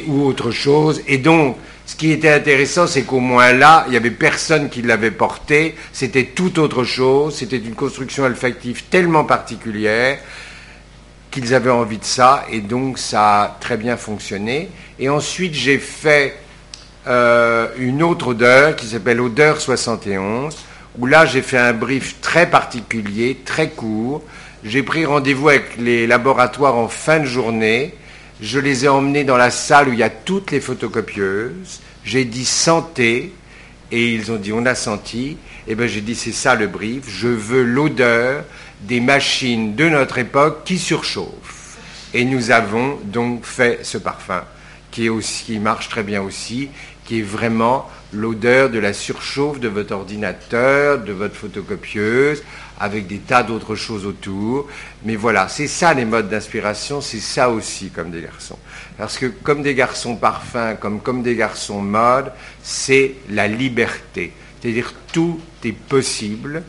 ou 0.09 0.25
autre 0.25 0.53
chose. 0.53 1.03
Et 1.07 1.19
donc, 1.19 1.59
ce 1.85 1.97
qui 1.97 2.13
était 2.13 2.33
intéressant, 2.33 2.87
c'est 2.87 3.03
qu'au 3.03 3.21
moins 3.21 3.53
là, 3.53 3.85
il 3.89 3.91
n'y 3.91 3.99
avait 3.99 4.11
personne 4.11 4.71
qui 4.71 4.81
l'avait 4.81 5.11
porté, 5.11 5.75
c'était 5.93 6.25
tout 6.25 6.59
autre 6.59 6.85
chose, 6.85 7.37
c'était 7.37 7.59
une 7.59 7.75
construction 7.75 8.25
olfactive 8.25 8.85
tellement 8.85 9.25
particulière 9.25 10.19
qu'ils 11.31 11.55
avaient 11.55 11.71
envie 11.71 11.99
de 11.99 12.05
ça, 12.05 12.45
et 12.51 12.61
donc 12.61 12.99
ça 12.99 13.43
a 13.43 13.57
très 13.61 13.77
bien 13.77 13.97
fonctionné. 13.97 14.69
Et 14.99 15.09
ensuite, 15.09 15.55
j'ai 15.55 15.79
fait 15.79 16.37
euh, 17.07 17.69
une 17.79 18.03
autre 18.03 18.29
odeur 18.29 18.77
qui 18.77 18.87
s'appelle 18.87 19.21
Odeur 19.21 19.61
71, 19.61 20.57
où 20.99 21.07
là, 21.07 21.25
j'ai 21.27 21.43
fait 21.43 21.59
un 21.59 21.73
brief 21.73 22.21
très 22.21 22.51
particulier, 22.51 23.39
très 23.45 23.71
court. 23.71 24.23
J'ai 24.65 24.83
pris 24.83 25.07
rendez-vous 25.07 25.49
avec 25.49 25.77
les 25.79 26.07
laboratoires 26.07 26.77
en 26.77 26.89
fin 26.89 27.21
de 27.21 27.25
journée. 27.25 27.95
Je 28.43 28.59
les 28.59 28.85
ai 28.85 28.89
emmenés 28.89 29.25
dans 29.25 29.37
la 29.37 29.51
salle 29.51 29.89
où 29.89 29.93
il 29.93 29.99
y 29.99 30.03
a 30.03 30.11
toutes 30.11 30.51
les 30.51 30.61
photocopieuses. 30.61 31.81
J'ai 32.05 32.25
dit 32.25 32.45
santé, 32.45 33.33
et 33.93 34.15
ils 34.15 34.31
ont 34.33 34.37
dit 34.37 34.53
on 34.53 34.67
a 34.67 34.75
senti. 34.75 35.37
Et 35.67 35.75
bien 35.75 35.87
j'ai 35.87 36.01
dit 36.01 36.15
c'est 36.15 36.33
ça 36.33 36.55
le 36.55 36.67
brief. 36.67 37.05
Je 37.09 37.29
veux 37.29 37.63
l'odeur 37.63 38.45
des 38.83 39.01
machines 39.01 39.75
de 39.75 39.89
notre 39.89 40.19
époque 40.19 40.65
qui 40.65 40.79
surchauffent. 40.79 41.79
Et 42.13 42.25
nous 42.25 42.51
avons 42.51 42.99
donc 43.05 43.45
fait 43.45 43.81
ce 43.85 43.99
parfum 43.99 44.43
qui, 44.91 45.59
marche 45.61 45.89
très 45.89 46.03
bien 46.03 46.23
aussi, 46.23 46.69
qui 47.05 47.21
est 47.21 47.23
vraiment 47.23 47.89
l'odeur 48.13 48.71
de 48.71 48.79
la 48.79 48.93
surchauffe 48.93 49.61
de 49.61 49.69
votre 49.69 49.95
ordinateur, 49.95 50.99
de 50.99 51.13
votre 51.13 51.37
photocopieuse, 51.37 52.43
avec 52.81 53.07
des 53.07 53.19
tas 53.19 53.43
d'autres 53.43 53.77
choses 53.77 54.07
autour. 54.07 54.67
Mais 55.05 55.17
voilà, 55.17 55.49
c'est 55.49 55.69
ça 55.69 55.95
les 55.95 56.05
modes 56.05 56.29
d'inspiration, 56.29 57.01
c'est 57.01 57.21
ça 57.21 57.51
aussi 57.51 57.91
comme 57.91 58.11
des 58.11 58.23
garçons. 58.23 58.59
Parce 58.99 59.19
que 59.19 59.27
comme 59.27 59.63
des 59.63 59.75
garçons 59.75 60.17
parfums, 60.17 60.77
comme, 60.81 61.01
comme 61.01 61.23
des 61.23 61.37
garçons 61.37 61.81
mode, 61.81 62.33
c'est 62.63 63.15
la 63.29 63.47
liberté. 63.47 64.33
C'est-à-dire 64.61 64.93
tout 65.13 65.41
est 65.65 65.73
possible, 65.73 66.63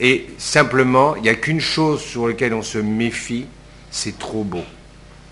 et 0.00 0.26
simplement, 0.38 1.14
il 1.16 1.22
n'y 1.22 1.28
a 1.28 1.34
qu'une 1.34 1.60
chose 1.60 2.00
sur 2.00 2.26
laquelle 2.26 2.54
on 2.54 2.62
se 2.62 2.78
méfie, 2.78 3.46
c'est 3.90 4.18
trop 4.18 4.44
beau. 4.44 4.64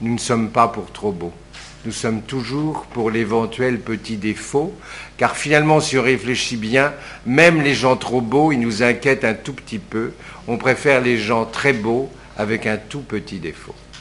Nous 0.02 0.12
ne 0.12 0.18
sommes 0.18 0.50
pas 0.50 0.68
pour 0.68 0.92
trop 0.92 1.10
beau. 1.10 1.32
Nous 1.86 1.92
sommes 1.92 2.20
toujours 2.22 2.82
pour 2.92 3.10
l'éventuel 3.10 3.80
petit 3.80 4.16
défaut, 4.16 4.74
car 5.16 5.36
finalement, 5.36 5.80
si 5.80 5.96
on 5.96 6.02
réfléchit 6.02 6.56
bien, 6.56 6.92
même 7.24 7.62
les 7.62 7.74
gens 7.74 7.96
trop 7.96 8.20
beaux, 8.20 8.52
ils 8.52 8.60
nous 8.60 8.82
inquiètent 8.82 9.24
un 9.24 9.34
tout 9.34 9.54
petit 9.54 9.78
peu. 9.78 10.12
On 10.46 10.58
préfère 10.58 11.00
les 11.00 11.16
gens 11.16 11.46
très 11.46 11.72
beaux 11.72 12.10
avec 12.36 12.66
un 12.66 12.76
tout 12.76 13.00
petit 13.00 13.38
défaut. 13.38 13.74